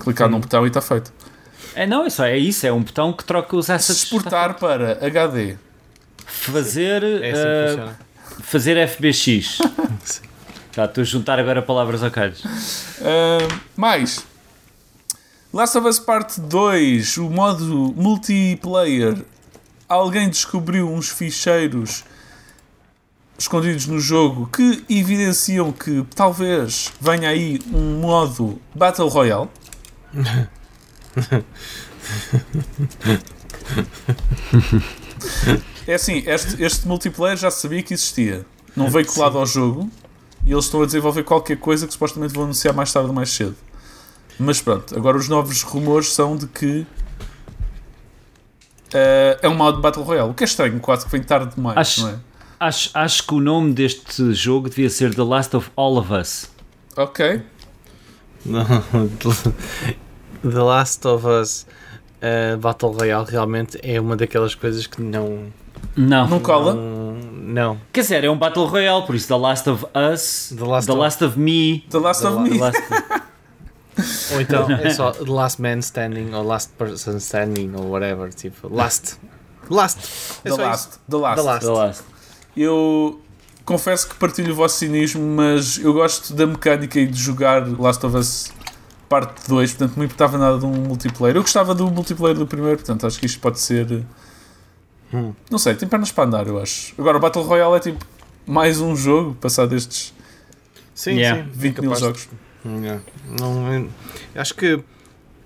[0.00, 1.12] Clicar num botão e está feito.
[1.74, 4.02] É, não, é só é isso, é um botão que troca os Se assets.
[4.04, 5.56] exportar para HD.
[6.26, 7.98] Fazer, É assim que funciona.
[8.42, 9.58] fazer FBX.
[10.74, 12.42] Já estou a juntar agora palavras ao calhos.
[13.00, 14.24] Ahm, mais.
[15.52, 19.16] Last of Us Part 2, o modo multiplayer.
[19.88, 22.04] Alguém descobriu uns ficheiros
[23.38, 29.48] escondidos no jogo que evidenciam que talvez venha aí um modo Battle Royale.
[35.86, 38.44] É assim, este, este multiplayer já sabia que existia.
[38.74, 39.88] Não veio colado ao jogo
[40.44, 43.30] e eles estão a desenvolver qualquer coisa que supostamente vão anunciar mais tarde ou mais
[43.30, 43.56] cedo.
[44.38, 46.86] Mas pronto, agora os novos rumores são de que
[48.94, 50.30] eh, é um modo Battle Royale.
[50.30, 52.14] O que é estranho, quase que vem tarde demais, Acho- não é?
[52.58, 56.50] Acho, acho que o nome deste jogo devia ser The Last of All of Us.
[56.96, 57.42] Ok.
[58.46, 58.64] Não,
[60.42, 61.66] The Last of Us
[62.22, 65.52] uh, Battle Royale realmente é uma daquelas coisas que não.
[65.96, 66.28] Não.
[66.28, 66.74] Não cola?
[66.74, 67.14] Não.
[67.32, 67.80] não.
[67.92, 71.24] Quer dizer, é um Battle Royale, por isso The Last of Us, The Last of-
[71.24, 71.84] of Me.
[71.90, 72.50] The Last The of La- Me.
[72.50, 72.78] The Last
[74.32, 78.32] Ou então é só The Last Man Standing ou Last Person Standing ou whatever.
[78.32, 79.16] Tipo, Last.
[79.70, 80.40] Last.
[80.44, 80.88] É The só Last.
[80.90, 81.00] isso.
[81.08, 81.36] The Last.
[81.36, 81.66] The Last.
[81.66, 82.02] The Last.
[82.56, 83.20] Eu
[83.64, 88.04] confesso que partilho o vosso cinismo, mas eu gosto da mecânica e de jogar Last
[88.06, 88.52] of Us
[89.08, 91.36] parte 2, portanto não me importava nada de um multiplayer.
[91.36, 94.04] Eu gostava do multiplayer do primeiro, portanto acho que isto pode ser.
[95.14, 95.32] Hum.
[95.50, 96.92] Não sei, tem pernas para andar, eu acho.
[96.98, 98.04] Agora o Battle Royale é tipo
[98.46, 100.12] mais um jogo, passado estes
[100.94, 101.42] Sim, Yeah.
[101.44, 101.50] sim.
[101.52, 102.28] 20 mil capaz de-
[102.84, 103.02] jogos.
[103.40, 103.88] Não,
[104.34, 104.80] acho que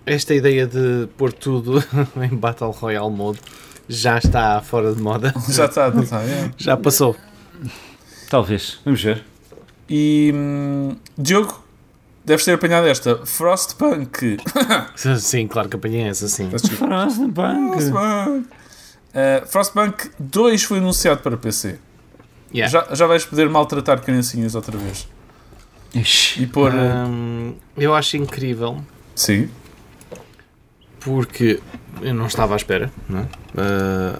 [0.06, 1.82] esta ideia de pôr tudo
[2.20, 3.38] em Battle Royale mode
[3.88, 5.34] já está fora de moda.
[5.48, 6.22] Já está, não está.
[6.22, 6.50] é.
[6.56, 7.16] Já passou.
[8.28, 8.78] Talvez.
[8.84, 9.24] Vamos ver.
[9.88, 11.64] E hum, Diogo,
[12.24, 14.36] deves ter apanhado esta Frostpunk.
[15.18, 16.48] Sim, claro que apanhei essa, sim.
[16.50, 17.34] Frostpunk.
[17.34, 18.46] Frostpunk.
[19.12, 21.76] Uh, Frostpunk 2 foi anunciado para PC.
[22.54, 22.70] Yeah.
[22.70, 25.08] Já, já vais poder maltratar criancinhas outra vez.
[25.94, 26.42] Ixi.
[26.42, 26.72] E pôr.
[26.72, 28.80] uh, Hum, eu acho incrível
[29.14, 29.48] sim.
[31.00, 31.60] porque
[32.02, 32.90] eu não estava à espera.
[33.08, 33.26] Não, é?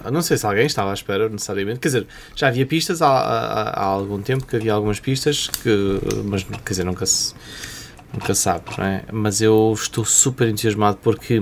[0.03, 1.79] Ah, não sei se alguém estava à espera necessariamente.
[1.79, 5.99] Quer dizer, já havia pistas há, há- há algum tempo que havia algumas pistas, que,
[6.25, 7.33] mas quer dizer, nunca se
[8.13, 9.03] nunca sabes, não é?
[9.11, 11.41] Mas eu estou super entusiasmado porque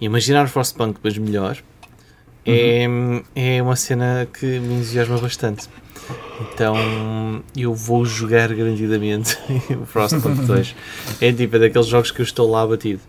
[0.00, 1.58] imaginar Frostpunk, mas melhor,
[2.46, 2.86] é,
[3.34, 5.68] é uma cena que me entusiasma bastante.
[6.40, 9.36] Então eu vou jogar garantidamente
[9.80, 10.74] o Frostpunk 2.
[11.20, 13.00] É tipo é daqueles jogos que eu estou lá batido.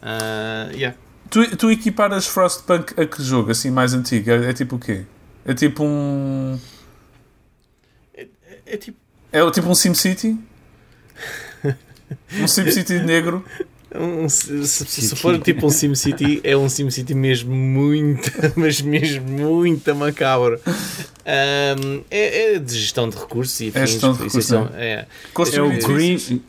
[0.00, 0.96] Ah, yeah.
[1.30, 4.30] Tu, tu equiparas Frostpunk a que jogo, assim, mais antigo?
[4.30, 5.04] É, é tipo o quê?
[5.44, 6.58] É tipo um...
[8.64, 8.96] É tipo
[9.32, 10.38] É o- tipo um SimCity?
[12.40, 13.44] um SimCity negro?
[13.94, 19.94] Um, se, se- for tipo um SimCity, é um SimCity mesmo muito, mas mesmo muito
[19.94, 20.60] macabro.
[21.24, 24.92] Ahm, é, é de gestão de recursos e É gestão de recursos, são- é.
[24.92, 25.88] É Construir o?
[25.88, 26.42] Green.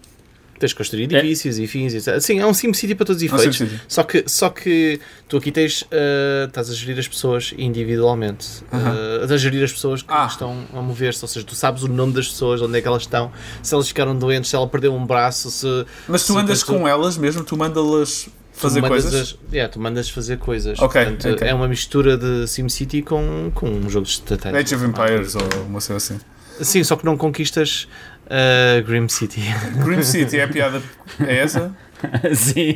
[0.60, 1.94] Tens de construir edifícios e fins.
[1.94, 3.58] E, sim, é um SimCity para todos os É um efeitos.
[3.58, 3.82] SimCity.
[3.88, 8.48] Só que, só que tu aqui tens, ah, estás a gerir as pessoas individualmente.
[8.72, 10.28] Ah, a gerir as pessoas que Ah.
[10.30, 11.24] estão a mover-se.
[11.24, 13.32] Ou seja, tu sabes o nome das pessoas, onde é que elas estão,
[13.64, 15.86] se elas ficaram doentes, se ela perdeu um braço, se.
[16.08, 17.44] Mas tu se andas com elas mesmo?
[17.44, 19.14] Tu mandas-las fazer coisas?
[19.16, 20.78] As, yeah, tu mandas fazer coisas.
[20.80, 21.48] Ok, Portanto, ok.
[21.48, 24.60] É uma mistura de SimCity com, com um jogo de estratégia.
[24.60, 26.20] Age of Empires ou uma coisa assim.
[26.62, 27.88] Sim, só que não conquistas
[28.30, 29.42] uh, Grim City.
[29.84, 30.82] Grim City é a piada.
[31.20, 31.76] É essa?
[32.34, 32.74] Sim,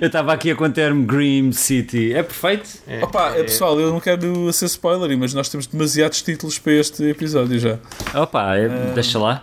[0.00, 2.12] eu estava aqui a contar-me Grim City.
[2.12, 2.68] É perfeito.
[2.86, 6.72] É, Opa, é- pessoal, eu não quero ser spoiler, mas nós temos demasiados títulos para
[6.74, 7.78] este episódio já.
[8.14, 9.42] Opa, é- deixa lá.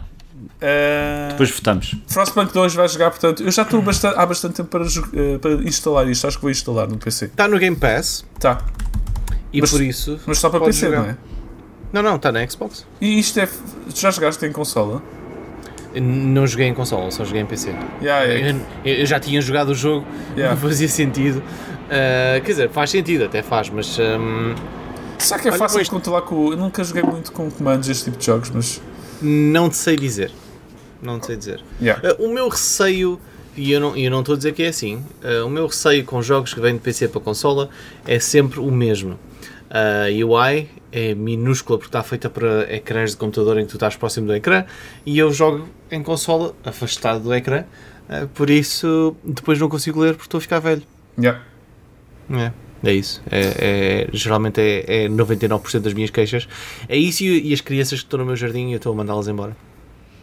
[0.61, 1.95] Uh, Depois votamos.
[2.07, 5.53] Frostpunk 2 vai jogar, portanto, eu já estou bastante- há bastante tempo para, eh, para
[5.67, 6.27] instalar isto.
[6.27, 7.25] Acho que vou instalar no PC.
[7.25, 8.63] Está no Game Pass Tá,
[9.51, 10.19] e Mas- por isso.
[10.27, 11.01] mas só para PC, jogar.
[11.01, 11.17] não é?
[11.91, 12.85] Não, não, está na Xbox.
[13.01, 13.49] E isto é.
[13.95, 15.01] Já jogaste em consola?
[16.01, 17.73] Não joguei em console, só joguei em PC.
[18.01, 18.25] Yeah.
[18.83, 20.53] Eu, eu já tinha jogado o jogo, Yeah.
[20.53, 21.39] não fazia sentido.
[21.39, 23.97] Uh, quer dizer, faz sentido, até faz, mas.
[23.99, 24.55] um,
[25.17, 26.51] Será que é fácil de controlar com.
[26.51, 28.81] Eu nunca joguei muito com comandos este tipo de jogos, mas.
[29.21, 30.31] não te sei dizer.
[31.01, 31.63] Não te sei dizer.
[31.81, 32.01] Yeah.
[32.13, 33.19] Uh, o meu receio,
[33.55, 36.03] e eu não, eu não estou a dizer que é assim, uh, o meu receio
[36.03, 37.69] com jogos que vêm de PC para consola
[38.07, 39.17] é sempre o mesmo.
[39.69, 43.97] A UI é minúscula porque está feita para ecrãs de computador em que tu estás
[43.97, 44.63] próximo do ecrã
[45.05, 47.65] e eu jogo em consola afastado do ecrã,
[48.09, 50.83] uh, por isso depois não consigo ler porque estou a ficar velho.
[51.19, 51.41] Yeah.
[52.31, 53.21] É, é isso.
[53.29, 56.47] É, é- geralmente é, é 99% das minhas queixas.
[56.87, 58.95] É isso e, e as crianças que estão no meu jardim e eu estou a
[58.95, 59.55] mandá-las embora.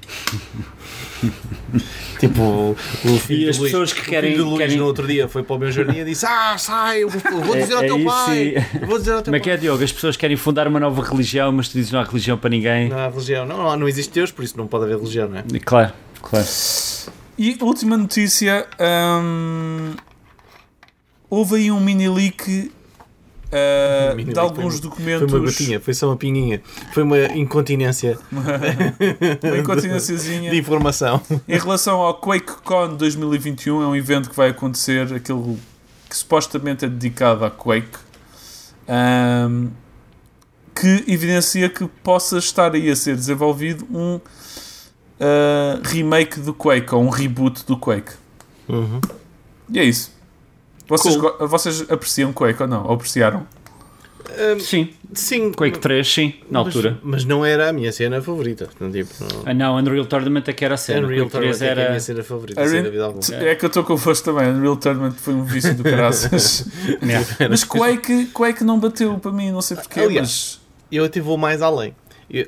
[2.18, 4.76] tipo, o, filho E do as Luís- pessoas que o querem- filho do Luís querem-
[4.78, 7.56] no outro dia foi para o meu jardim e disse: Ah, sai, eu vou, vou
[7.56, 8.38] dizer É- ao é teu isso pai.
[8.82, 9.54] e- Vou dizer ao teu Como é que pai.
[9.54, 9.82] é, Diogo?
[9.84, 12.88] As pessoas querem fundar uma nova religião, mas tu dizes não há religião para ninguém.
[12.88, 13.46] Não há religião.
[13.46, 15.44] Não, não, não existe Deus, por isso não pode haver religião, não é?
[15.64, 16.46] Claro, claro.
[17.38, 18.66] E última notícia:
[19.22, 19.92] hum,
[21.30, 22.70] houve aí um mini leak
[24.16, 25.30] uh, de alguns foi documentos.
[25.30, 26.62] Foi uma gotinha, foi só uma pinguinha.
[26.92, 30.50] Foi uma incontinência uma incontinênciazinha.
[30.50, 31.20] de informação.
[31.46, 35.59] Em relação ao QuakeCon 2021, é um evento que vai acontecer, aquele
[36.09, 37.98] que supostamente é dedicado à Quake,
[38.88, 39.68] ahm,
[40.74, 44.20] que evidencia que possa estar aí a ser desenvolvido um
[45.22, 48.12] ah, remake do Quake, ou um reboot do Quake.
[48.68, 49.00] Uhum.
[49.70, 50.12] E é isso.
[50.89, 51.49] Vocês, Cool.
[51.49, 52.85] vocês apreciam Quake ou não?
[52.87, 53.47] Ou apreciaram?
[54.61, 55.53] Sim, Sim.
[55.53, 56.99] Quake 3, sim, na mas- altura.
[57.03, 58.68] Mas, não era a minha cena favorita.
[58.80, 59.43] Não, tipo, não...
[59.45, 61.07] Ah, não, Unreal Tournament é que era a cena.
[61.07, 61.91] Unreal Quake 3 Tournament é que é a era.
[61.91, 62.61] minha cena favorita,
[63.05, 63.20] alguma.
[63.47, 64.49] É que eu estou convosco também.
[64.51, 66.66] Unreal Tournament foi um vício do caraças.
[67.51, 70.01] Mas Quake, Quake não bateu para mim, não sei porquê.
[70.01, 70.61] Aliás,
[70.91, 71.95] Eu até vou mais além.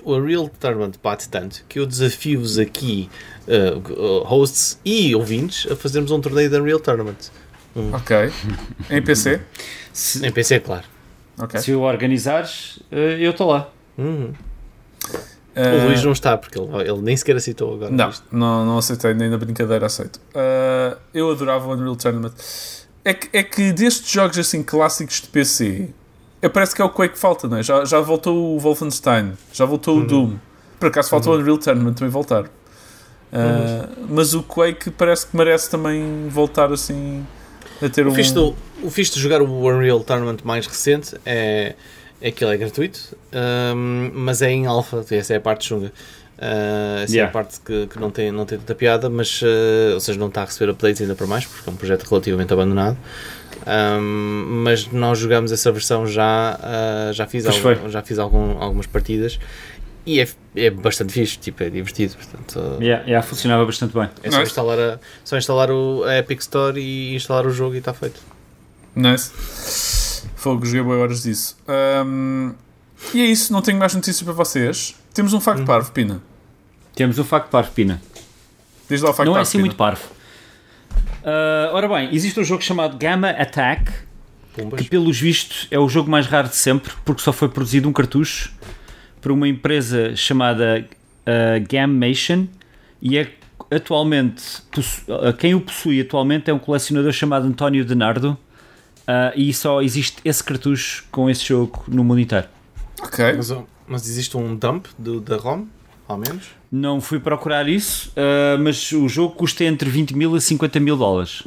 [0.05, 3.11] O Unreal Tournament bate tanto que eu desafio-vos aqui,
[3.47, 7.17] uh, uh, hosts e ouvintes, a fazermos um torneio de Unreal Tournament.
[7.75, 7.95] Mas...
[7.95, 8.17] Ok.
[8.91, 9.41] Em PC?
[9.93, 10.85] Se, Em PC, claro.
[11.39, 11.61] Ok.
[11.61, 13.69] se o organizares, eh, eu estou lá.
[13.99, 14.33] Uhum.
[15.57, 17.91] Ah, O Luís não está, porque ele, ele nem sequer aceitou agora.
[17.91, 18.25] Não, isto.
[18.31, 20.21] não, não aceitei, nem na brincadeira aceito.
[20.35, 22.33] Ah, eu adorava o Unreal Tournament.
[23.05, 25.91] É que, é que destes jogos assim clássicos de PC,
[26.41, 27.63] é, parece que é o Quake que falta, não é?
[27.63, 30.37] Já, já voltou o Wolfenstein, já voltou o Doom.
[30.81, 32.45] Por acaso falta o Unreal Tournament também voltar.
[33.33, 37.27] Ah, mas o Quake parece que merece também voltar assim
[37.83, 38.15] a ter O um.
[38.15, 41.75] fixe, do, o fixe de jogar o Unreal Tournament mais recente é,
[42.21, 43.17] é que ele é gratuito,
[43.77, 45.93] hum, mas é em alpha, essa é a parte chunga.
[46.37, 47.31] Uh, essa é Yeah.
[47.31, 50.27] a parte que, que não, tem, não tem tanta piada, mas uh, ou seja, não
[50.27, 52.97] está a receber updates ainda para mais, porque é um projeto relativamente abandonado.
[53.67, 58.87] Um, mas nós jogamos essa versão já, uh, já fiz, algum- já fiz algum- algumas
[58.87, 59.39] partidas
[60.07, 62.15] e é, é bastante fixe, tipo, é divertido.
[62.17, 64.09] Portanto, uh, Yeah, yeah, funcionava bastante bem.
[64.23, 64.51] é só Nice.
[64.51, 68.21] instalar, a, só instalar o, a Epic Store e instalar o jogo e está feito.
[68.95, 69.31] Nice.
[70.37, 71.57] Fogo, joguei boas horas disso.
[71.67, 72.53] Ahm,
[73.15, 74.95] e é isso, não tenho mais notícias para vocês.
[75.13, 76.21] Temos um facto parvo, Pina.
[76.95, 78.01] Temos o facto para a Pina.
[78.89, 79.49] Diz lá o facto Não é rápido.
[79.49, 80.03] assim muito parvo.
[81.25, 83.91] Ah, ora bem, existe um jogo chamado Gamma Attack,
[84.55, 84.81] Pumbas.
[84.81, 87.93] que pelos vistos é o jogo mais raro de sempre, porque só foi produzido um
[87.93, 88.53] cartucho
[89.25, 92.47] por uma empresa chamada uh, Gammation
[93.01, 93.27] e é
[93.71, 94.43] atualmente
[95.09, 98.33] uh, quem o possui atualmente é um colecionador chamado António Denardo
[99.09, 102.47] uh, e só existe esse cartucho com esse jogo no mundo inteiro.
[103.01, 103.33] Ok.
[103.33, 103.51] Mas,
[103.87, 105.65] mas existe um dump do, da ROM,
[106.07, 106.45] ao menos?
[106.71, 110.99] Não fui procurar isso, uh, mas o jogo custa entre 20 mil a 50 mil
[110.99, 111.45] dólares.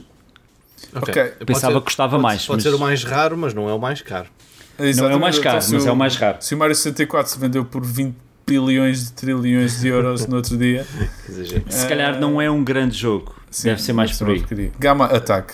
[0.95, 1.13] Ok.
[1.13, 3.69] Pode Pensava ser- que custava pode- mais, Pode mas- ser o mais raro, mas não
[3.69, 4.30] é o mais caro.
[4.78, 6.38] Não é o Exatamente, mais caro, então, se mas é o o- mais raro.
[6.39, 8.15] Se o Mario 64 se vendeu por 20
[8.45, 10.86] bilhões de trilhões de euros no outro dia,
[11.28, 11.63] exagero.
[11.69, 14.71] Se Eh, calhar não é um grande jogo, sim, deve ser mais por aí.
[14.80, 15.53] Gamma Attack.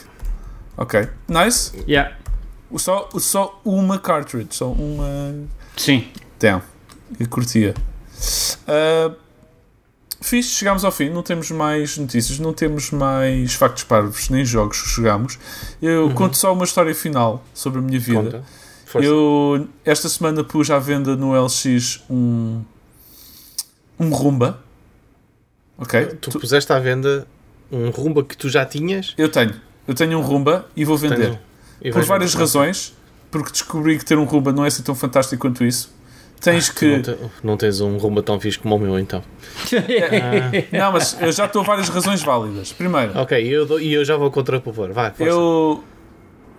[0.77, 1.07] Ok.
[1.27, 1.71] Nice.
[1.87, 2.15] Yeah.
[2.77, 5.33] Só, só uma cartridge, só uma.
[5.77, 6.07] Sim,
[6.39, 6.61] Damn.
[7.19, 7.73] Eu curtia.
[8.67, 9.15] Uh,
[10.21, 11.09] fixe, chegámos ao fim.
[11.09, 15.37] Não temos mais notícias, não temos mais factos parvos, nem jogos que jogamos.
[15.81, 18.21] Eu conto só uma história final sobre a minha vida.
[18.23, 18.43] Conta.
[18.93, 19.07] Força.
[19.07, 22.61] Eu esta semana pus à venda no LX um.
[23.99, 24.59] um Rumba.
[25.77, 26.05] Ok?
[26.21, 27.27] Tu Tu- puseste à venda
[27.71, 29.13] um rumba que tu já tinhas.
[29.17, 29.55] eu tenho.
[29.87, 31.17] Eu tenho um Rumba e vou vender.
[31.17, 31.37] tens um-
[31.81, 32.93] e Por várias razões.
[33.31, 35.91] Porque descobri que ter um Rumba não é assim tão fantástico quanto isso.
[36.39, 36.85] Tens Tu que.
[36.97, 39.23] Não, te- não tens um rumba tão fixe como o meu, então.
[40.71, 42.71] Não, mas eu já estou a várias razões válidas.
[42.73, 44.91] Primeiro, Ok, e eu, e eu já vou contrapor.
[44.91, 45.23] Vai, força.
[45.23, 45.83] eu,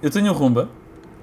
[0.03, 0.70] eu tenho um Rumba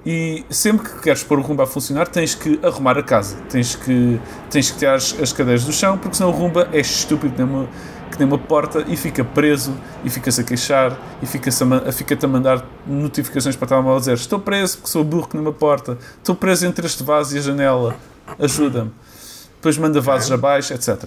[0.04, 3.36] e sempre que queres pôr o Rumba a funcionar tens que arrumar a casa.
[3.48, 6.80] Tens que, tens que tirar as, as cadeiras do chão porque senão o Rumba é
[6.80, 7.68] estúpido que nem uma,
[8.10, 9.74] que nem uma porta e fica preso
[10.04, 13.98] e fica-se a queixar e fica-se a, fica-te a mandar notificações para estar mal a
[14.00, 17.36] dizer estou preso porque sou burro que nem uma porta, estou preso entre este vaso
[17.36, 17.96] e a janela,
[18.38, 18.90] ajuda-me.
[19.54, 21.04] Depois manda vasos abaixo, etc.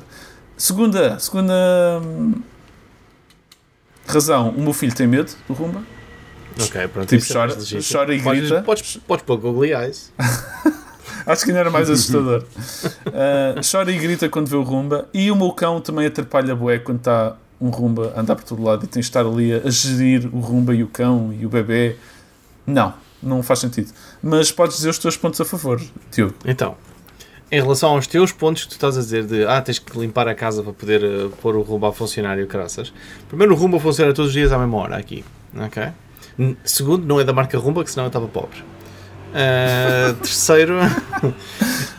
[0.55, 1.53] Segunda, segunda
[2.01, 2.35] hum,
[4.07, 5.94] razão, o meu filho tem medo do Rumba.
[6.59, 7.07] Ok, pronto.
[7.07, 7.81] Tipo, é chora- legítimo.
[7.91, 8.61] chora e grita.
[8.63, 10.11] Podes, podes pôr Google Eyes.
[11.25, 12.43] Acho que ainda era mais assustador.
[13.07, 15.09] Uh, chora e grita quando vê o Rumba.
[15.13, 18.61] E o meu cão também atrapalha bué quando está um Rumba a andar por todo
[18.63, 21.45] lado e tens de estar ali a, a gerir o Rumba e o cão e
[21.45, 21.95] o bebê.
[22.65, 23.91] Não, não faz sentido.
[24.21, 25.81] Mas podes dizer os teus pontos a favor,
[26.11, 26.33] Tio.
[26.45, 26.75] Então,
[27.51, 30.27] em relação aos teus pontos que tu estás a dizer de ah, tens que limpar
[30.27, 32.91] a casa para poder eh, pôr o rumba a funcionar e o caraças.
[33.27, 35.23] Primeiro, o rumba funciona todos os dias à mesma hora aqui.
[35.55, 35.83] Ok?
[36.63, 38.63] Segundo, não é da marca Rumba, que senão eu estava pobre.
[39.33, 40.77] Ah, terceiro,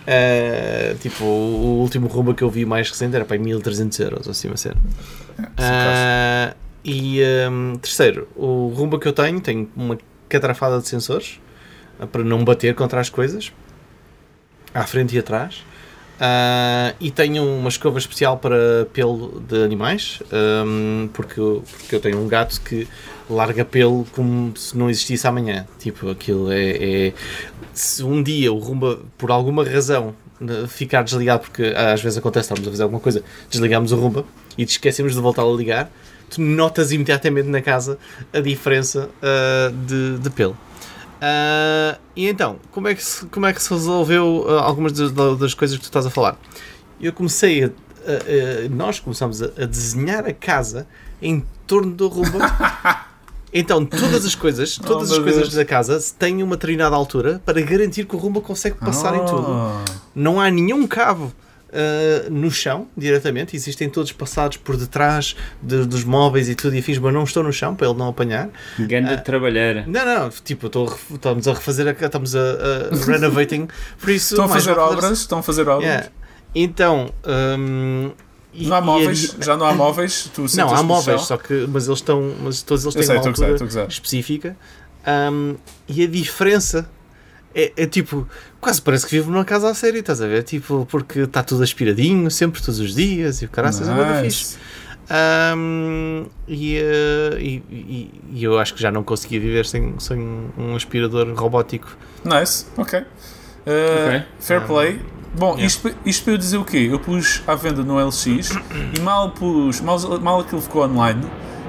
[0.06, 4.48] ah, tipo, o último Rumba que eu vi mais recente era para 1300 euros, assim
[4.48, 4.76] uma cena.
[5.58, 7.20] Ah, e
[7.50, 11.40] hum, terceiro, o Rumba que eu tenho tem uma catrafada de sensores
[12.10, 13.52] para não bater contra as coisas
[14.72, 15.64] à frente e atrás.
[16.18, 20.22] Ah, e tenho uma escova especial para pelo de animais,
[20.64, 22.88] hum, porque, eu- porque eu tenho um gato que
[23.28, 25.66] larga pelo como se não existisse amanhã.
[25.78, 27.08] Tipo, aquilo é.
[27.08, 27.12] é-
[27.74, 30.14] se um dia o Rumba, por alguma razão,
[30.68, 34.24] ficar desligado, porque às vezes acontece, estamos a fazer alguma coisa, desligamos o Rumba
[34.56, 35.90] e te esquecemos de voltar a ligar,
[36.30, 37.98] tu notas imediatamente na casa
[38.32, 40.56] a diferença ah, de, de pelo.
[41.20, 45.12] Ah, e então, como é que se, como é que se resolveu ah, algumas das,
[45.38, 46.36] das coisas que tu estás a falar?
[47.00, 50.86] Eu comecei a, a- a- nós começamos a, a desenhar a casa
[51.20, 52.38] em torno do Rumba.
[53.58, 55.54] Então, todas as coisas, todas Oh, as coisas Deus.
[55.54, 59.46] da casa têm uma determinada altura para garantir que o Rumba consegue passar em tudo.
[59.50, 59.82] Ah,
[60.14, 61.32] Não há nenhum cabo
[61.76, 63.54] ah, no chão, diretamente.
[63.54, 67.42] Existem todos passados por detrás de- dos móveis e tudo e afins, mas não estão
[67.42, 68.48] no chão para ele não apanhar.
[68.78, 69.84] Ganda de trabalheira.
[69.86, 73.68] Não, não, tipo, estou estamos a refazer, estamos a, a renovating,
[74.00, 74.34] por isso...
[74.34, 75.18] Estão a mais fazer obras?
[75.18, 75.84] Estão a fazer obras?
[75.84, 76.08] Yeah.
[76.54, 77.10] Então,
[77.58, 78.10] hum,
[78.54, 79.36] e- Não há a móveis?
[79.40, 80.30] Já não há móveis?
[80.34, 83.26] Tu Não, há móveis, só que, mas eles estão, mas todos eles têm sei, uma
[83.28, 83.86] altura gozar.
[83.88, 84.56] específica,
[85.30, 85.56] hum,
[85.86, 86.88] e a diferença
[87.56, 88.28] é, é tipo,
[88.60, 90.42] quase parece que vivo numa casa a sério, estás a ver?
[90.42, 94.56] Tipo, porque está tudo aspiradinho, sempre, todos os dias, e o caraças é muito fixe.
[94.56, 94.58] Nice.
[95.56, 100.18] Hum, e, eh, e, e- e eu acho que já não conseguia viver sem, sem
[100.58, 101.96] um aspirador robótico.
[102.24, 103.00] Nice, ok.
[103.00, 103.04] Uh,
[104.08, 104.22] Ok.
[104.40, 105.00] Fair play.
[105.38, 105.66] Bom, yeah.
[105.66, 106.88] isto, isto para eu dizer o quê?
[106.90, 111.24] Eu pus à venda no LX e mal pus, mal, mal aquilo ficou online,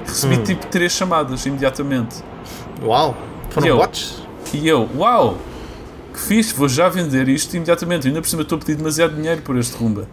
[0.06, 0.42] recebi Hum.
[0.44, 2.16] tipo três chamadas imediatamente.
[2.82, 3.16] Uau!
[3.50, 3.76] Foram E eu?
[3.76, 4.22] bots?
[4.54, 5.36] E eu, uau,
[6.18, 8.08] que fixe, vou já vender isto imediatamente.
[8.08, 10.08] Ainda por cima estou a pedir demasiado dinheiro por este rumba.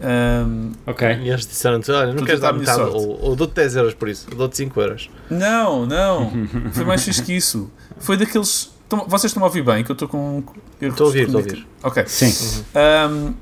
[0.00, 1.06] Um, Ok.
[1.22, 4.26] E eles disseram-te: Olha, não queres dar metade, ou, ou dou-te 10 euros por isso,
[4.30, 5.10] ou dou-te 5 euros.
[5.30, 6.30] não, não,
[6.72, 7.70] foi mais fixe que isso.
[7.98, 8.70] Foi daqueles.
[8.88, 9.82] Tão- vocês estão a ouvir bem?
[9.84, 10.42] Que eu estou com.
[10.80, 11.66] Estou a ouvir, estou a ouvir.
[11.82, 12.04] Ok.
[12.06, 12.64] Sim.
[13.10, 13.34] Um,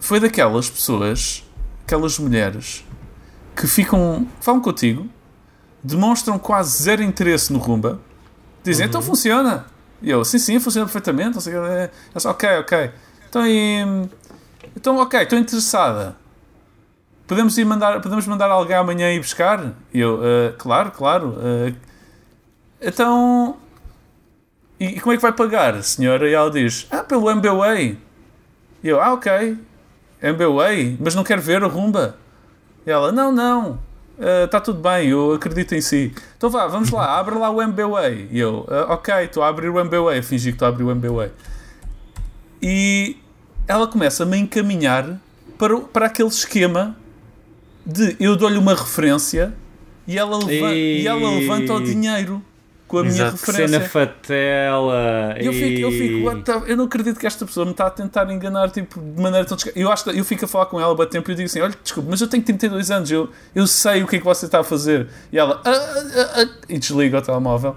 [0.00, 1.44] foi daquelas pessoas,
[1.84, 2.84] aquelas mulheres,
[3.54, 5.06] que ficam, falam contigo,
[5.84, 8.00] demonstram quase zero interesse no rumba,
[8.64, 9.66] dizem, então funciona.
[10.00, 11.34] E eu, sim, sim, funciona perfeitamente.
[11.34, 12.90] Não sei, o é, só, ok, ok.
[13.28, 14.08] Então, e,
[14.76, 16.16] então ok, estou interessada.
[17.26, 19.72] Podemos, ir mandar, podemos mandar alguém amanhã ir buscar?
[19.92, 21.36] E eu, "Ah, claro, claro.
[21.38, 21.72] ah,
[22.80, 23.56] então,
[24.80, 26.28] e, e como é que vai pagar, senhora?
[26.28, 27.98] E ela diz, ah, pelo MBWay.
[28.82, 29.58] E eu, ah, ok.
[30.22, 32.16] MBWay, mas não quero ver a rumba.
[32.86, 33.78] E ela, não, não,
[34.44, 36.12] está tudo bem, eu acredito em si.
[36.36, 38.28] Então vá, vamos lá, abre lá o MBWay.
[38.30, 40.90] E eu, "Ah, ok, estou a abrir o MBWay, fingi que estou a abrir o
[40.90, 41.30] MBWay.
[42.60, 43.16] E
[43.66, 45.20] ela começa-me a encaminhar
[45.58, 46.96] para, para aquele esquema
[47.86, 49.54] de eu dou-lhe uma referência
[50.06, 52.42] e ela, leva- e ela levanta o dinheiro
[52.88, 53.32] com a minha Exato.
[53.36, 53.68] referência.
[53.68, 55.34] Cena fatela.
[55.40, 57.90] E eu fico, eu fico, the- eu não acredito que esta pessoa me está a
[57.90, 60.92] tentar enganar tipo, de maneira tão desca- Eu acho eu fico a falar com ela
[60.92, 63.28] há bastante tempo e eu digo assim: olha, desculpe, mas eu tenho 32 anos, eu,
[63.54, 65.06] eu sei o que é que você está a fazer.
[65.30, 67.76] E ela, "Ah, ah, ah", e desliga o telemóvel.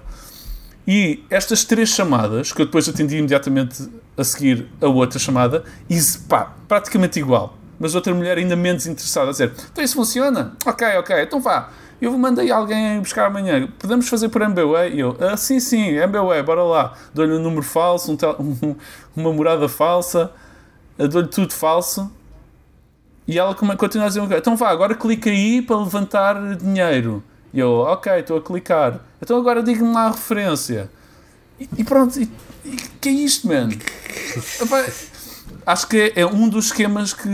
[0.87, 3.87] E estas três chamadas, que eu depois atendi imediatamente
[4.17, 5.97] a seguir a outra chamada, e
[6.27, 7.57] pá, praticamente igual.
[7.79, 10.53] Mas outra mulher ainda menos interessada a dizer: então isso funciona?
[10.65, 11.69] Ok, ok, então vá.
[12.01, 13.67] Eu mandei alguém buscar amanhã.
[13.77, 14.93] Podemos fazer por MBWay?
[14.95, 16.93] E eu, ah, sim, sim, MBWay, bora lá.
[17.13, 18.75] Dou-lhe um número falso, um tel- um-
[19.15, 20.31] uma morada falsa,
[20.97, 22.11] dou-lhe tudo falso.
[23.27, 27.23] E ela continua a dizer: "Ok, então vá, agora clica aí para levantar dinheiro.
[27.53, 28.99] E eu, ok, estou a clicar.
[29.21, 30.89] Então agora diga-me lá a referência.
[31.59, 32.27] E, e pronto, e,
[32.65, 33.69] e que é isto, man?
[35.65, 37.27] Acho que é, é um dos esquemas que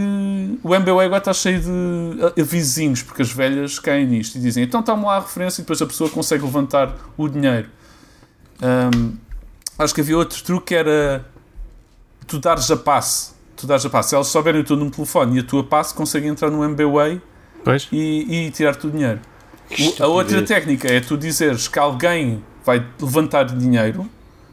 [0.63, 4.84] o MBA agora está cheio de vizinhos, porque as velhas caem nisto e dizem então
[4.84, 7.69] toma lá a referência e depois a pessoa consegue levantar o dinheiro.
[8.61, 9.15] Hum,
[9.80, 11.25] acho que havia outro truque que era
[12.25, 13.32] tu dares a passe.
[13.55, 14.09] Tu dares a passe.
[14.09, 16.63] Se elas souberem o teu número de telefone e a tua passe, conseguem entrar no
[16.63, 17.21] MBWay
[17.63, 17.88] Pois.
[17.91, 19.19] e, e tirar-te o dinheiro.
[19.99, 24.09] O- a outra técnica é tu dizeres que alguém vai levantar dinheiro,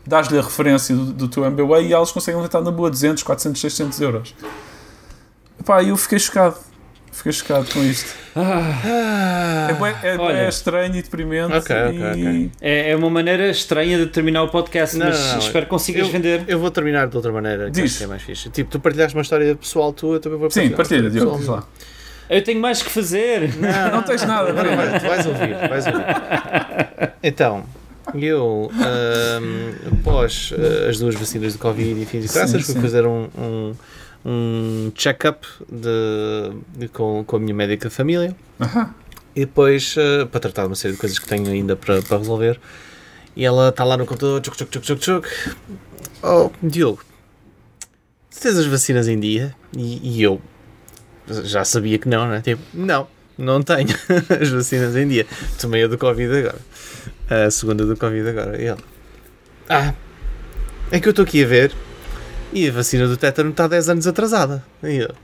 [0.06, 3.60] dás-lhe a referência do, do teu MBWay e elas conseguem levantar na boa 200, 400,
[3.60, 4.34] 600 euros.
[5.60, 6.56] Epá, eu fiquei chocado.
[7.12, 8.12] Fiquei chocado com isto.
[8.34, 10.48] Ah, É, bué- é, olha.
[10.48, 11.52] estranho e deprimente.
[11.54, 12.02] Ok, ok, e...
[12.10, 12.50] ok.
[12.60, 15.38] É, é uma maneira estranha de terminar o podcast, Não, mas não, não.
[15.38, 16.44] espero que consigas eu, vender.
[16.48, 17.84] Eu vou terminar de outra maneira, que Diz.
[17.92, 18.50] acho que é mais fixe.
[18.50, 20.76] Tipo, tu partilhaste uma história pessoal tua, também vou Sim, partilhar.
[20.76, 21.38] partilha, Diogo.
[21.38, 21.62] Diz lá.
[22.28, 23.54] Eu tenho mais que fazer.
[23.58, 24.64] Não, Não tens nada, Não,
[25.08, 26.04] vais ouvir, vais ouvir.
[27.22, 27.64] Então,
[28.14, 33.06] eu, ahm, após ah, as duas vacinas de Covid e fins e graças, fui fazer
[33.06, 33.74] um, um,
[34.24, 38.94] um check-up de, de- com, com a minha médica de família Aham.
[39.34, 42.18] e depois ah, para tratar de uma série de coisas que tenho ainda para, para
[42.18, 42.60] resolver.
[43.36, 45.28] E ela está lá no computador, tchuc, tchuc, tchuc, tchuc, tchuc.
[46.22, 47.02] Oh, Diogo,
[48.30, 49.54] tu tens as vacinas em dia?
[49.76, 50.40] E, e eu
[51.44, 52.40] já sabia que não, né?
[52.42, 53.88] Tipo, não, não tenho
[54.40, 55.26] as vacinas em dia.
[55.60, 56.58] Tomei a do Covid agora.
[57.28, 58.60] A segunda do Covid agora.
[58.60, 58.80] E ele,
[59.68, 59.94] ah,
[60.90, 61.72] é que eu estou aqui a ver
[62.52, 64.64] e a vacina do tétano está 10 anos atrasada.
[64.82, 65.14] E eu,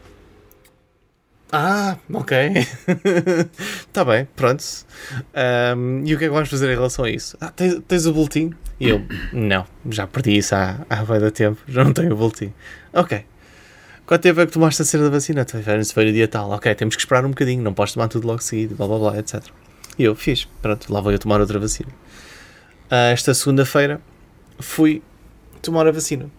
[1.53, 2.37] ah, ok.
[3.89, 4.63] Está bem, pronto.
[5.35, 7.37] Ahm, e o que é que vamos fazer em relação a isso?
[7.41, 8.53] Ah, tens, tens o boletim?
[8.79, 12.17] E eu, não, já perdi isso há, há bem da tempo, já não tenho o
[12.17, 12.53] boletim.
[12.93, 13.25] Ok.
[14.07, 15.45] Quanto tempo é que tomaste a cena da vacina?
[15.93, 16.51] Foi no dia tal.
[16.51, 19.19] Ok, temos que esperar um bocadinho, não podes tomar tudo logo seguido, blá blá blá,
[19.19, 19.43] etc.
[20.01, 21.91] E eu, fiz, pronto, lá vou eu tomar outra vacina.
[22.91, 24.01] Ah, esta segunda-feira
[24.59, 25.03] fui
[25.61, 26.31] tomar a vacina.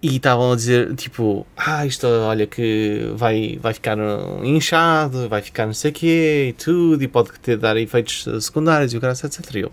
[0.00, 5.42] E estavam a dizer, tipo, ah, isto, olha, que vai, vai ficar uh, inchado, vai
[5.42, 8.96] ficar não sei o quê, e tudo, e pode ter, dar efeitos uh, secundários, e
[8.96, 9.54] o cara, etc.
[9.56, 9.72] E eu,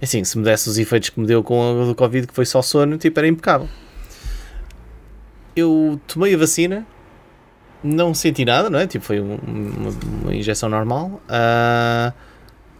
[0.00, 2.46] assim, se me desse os efeitos que me deu com a do Covid, que foi
[2.46, 3.68] só sono, tipo, era impecável.
[5.56, 6.86] Eu tomei a vacina,
[7.86, 8.86] não senti nada, não é?
[8.86, 9.90] Tipo, foi um- uma,
[10.22, 11.20] uma injeção normal.
[11.28, 12.12] Ah,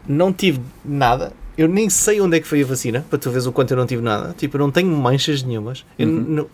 [0.06, 1.32] não tive nada.
[1.56, 3.76] Eu nem sei onde é que foi a vacina, para tu veres o quanto eu
[3.78, 4.34] não tive nada.
[4.36, 5.84] Tipo, eu não tenho manchas nenhumas.
[5.98, 6.24] Eu Uhum.
[6.28, 6.46] não-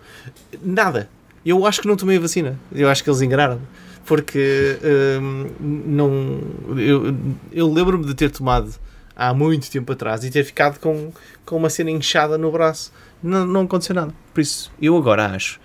[0.63, 1.09] nada.
[1.45, 2.57] Eu acho que não tomei a vacina.
[2.73, 3.61] Eu acho que eles enganaram
[4.05, 4.79] Porque
[5.21, 5.47] hum,
[5.87, 6.41] não.
[6.79, 7.15] Eu,
[7.53, 8.73] eu lembro-me de ter tomado
[9.15, 11.13] há muito tempo atrás e ter ficado com,
[11.47, 12.93] com uma cena inchada no braço.
[13.23, 14.13] Não, não aconteceu nada.
[14.35, 15.61] Por isso, eu agora acho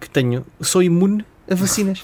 [0.00, 0.44] que tenho.
[0.60, 2.02] Sou imune a vacinas.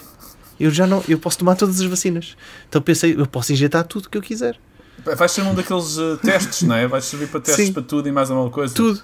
[0.63, 1.03] Eu já não.
[1.09, 2.37] Eu posso tomar todas as vacinas.
[2.69, 4.57] Então pensei, eu posso injetar tudo que eu quiser.
[5.17, 6.87] Vai ser um daqueles eh, testes, não é?
[6.87, 7.73] Vai servir para testes Sim.
[7.73, 8.73] para tudo e mais alguma coisa.
[8.75, 9.01] Tudo.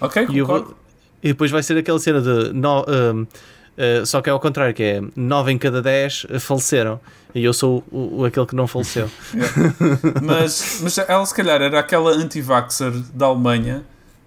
[0.00, 0.66] Ok, E, eu concordo.
[0.68, 0.76] vou-
[1.22, 2.52] e depois vai ser aquela cena de.
[2.52, 7.00] No, uh, só que é ao contrário, que é 9 em cada 10 faleceram.
[7.34, 9.08] E eu sou o, o- aquele que não faleceu.
[10.22, 13.82] Mas, mas ela se calhar era aquela anti-vaxxer da Alemanha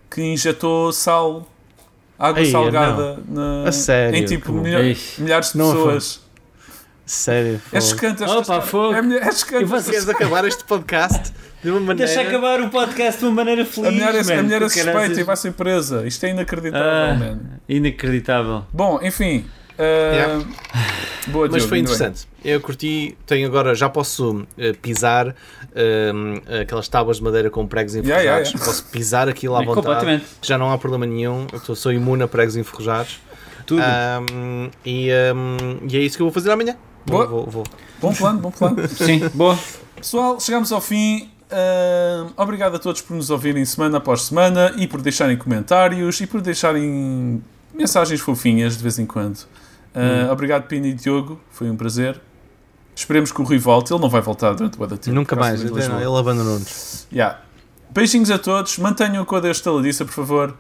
[0.09, 1.47] que injetou sal,
[2.17, 4.17] água Ei, salgada na, A sério?
[4.17, 6.21] em tipo Como- milha- milhares de Não pessoas.
[7.05, 7.61] Sério.
[7.71, 8.93] É chocante esta Opa, fogo.
[8.95, 9.61] É, melhor- é chocante.
[9.63, 11.31] E você- Queres acabar este podcast
[11.63, 12.11] de uma maneira.
[12.13, 13.89] Deixa acabar o podcast de uma maneira feliz.
[13.89, 16.05] A mulher é, a man, mulher é com suspeita e vai ser presa.
[16.07, 17.39] Isto é inacreditável, Ah, man.
[17.69, 18.65] Inacreditável.
[18.73, 19.45] Bom, enfim.
[19.77, 19.81] uh,
[20.15, 20.45] Yeah.
[21.27, 22.27] Boa, Mas Diogo, foi interessante.
[22.43, 25.35] Eu curti, tenho agora, já posso eh, pisar
[25.75, 26.11] eh,
[26.61, 28.23] aquelas tábuas de madeira com pregos enferrujados.
[28.23, 28.65] Yeah, yeah, yeah.
[28.65, 29.85] Posso pisar aquilo à É, vontade.
[29.87, 30.25] completamente.
[30.43, 31.47] Já não há problema nenhum.
[31.67, 33.19] Eu sou imune a pregos enferrujados.
[33.65, 33.81] Tudo.
[33.81, 36.75] Ahm, e, ahm, e é isso que eu vou fazer amanhã.
[37.05, 37.25] Boa.
[37.27, 37.63] Vou, vou, vou.
[38.01, 38.87] Bom plano, bom plano.
[38.89, 39.57] Sim, boa.
[39.95, 41.29] Pessoal, chegamos ao fim.
[41.45, 46.25] Uh, obrigado a todos por nos ouvirem semana após semana e por deixarem comentários e
[46.27, 47.41] por deixarem
[47.73, 49.37] mensagens fofinhas de vez em quando.
[49.95, 51.39] Uh, Obrigado, Pina e Diogo.
[51.51, 52.19] Foi um prazer.
[52.95, 53.93] Esperemos que o Rui volte.
[53.93, 55.15] Ele não vai voltar durante o tempo.
[55.15, 55.61] Nunca mais.
[55.61, 57.07] Ele ele abandonou-nos.
[57.11, 57.39] Yeah.
[57.91, 58.77] Beijinhos a todos.
[58.77, 60.55] Mantenham a Deus estaladiça, por favor.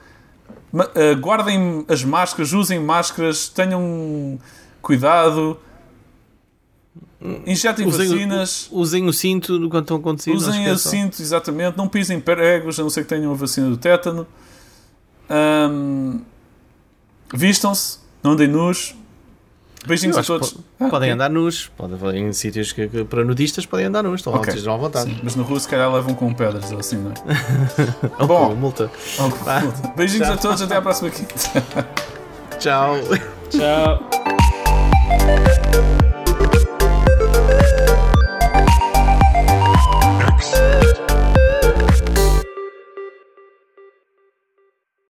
[0.71, 4.39] Ma- uh, guardem as máscaras, usem máscaras, tenham
[4.81, 5.57] cuidado.
[7.45, 8.67] Injetem Usem, vacinas.
[8.71, 10.47] o, usem o cinto quando estão acontecidos.
[10.47, 11.77] Usem o cinto, exatamente.
[11.77, 14.25] Não pisem pregos, a não ser que tenham a vacina do tétano.
[15.29, 16.19] Ahm,
[17.33, 18.95] Vistam-se, não andem nus.
[19.87, 20.53] Beijinhos a todos.
[20.53, 21.69] po- Ah, Podem andar nus.
[21.77, 24.21] Podem, em sítios que, que para nudistas podem andar nus.
[24.21, 24.49] Estão, Ok.
[24.49, 25.11] estejam à vontade.
[25.11, 27.13] Sim, mas na rua se calhar levam com pedras ou assim, não é?
[28.25, 28.49] Bom.
[28.49, 28.89] com multa.
[29.95, 30.35] Beijinhos Tchau.
[30.35, 31.33] a todos, até à próxima quinta.
[32.59, 32.95] Tchau.
[33.49, 34.09] Tchau.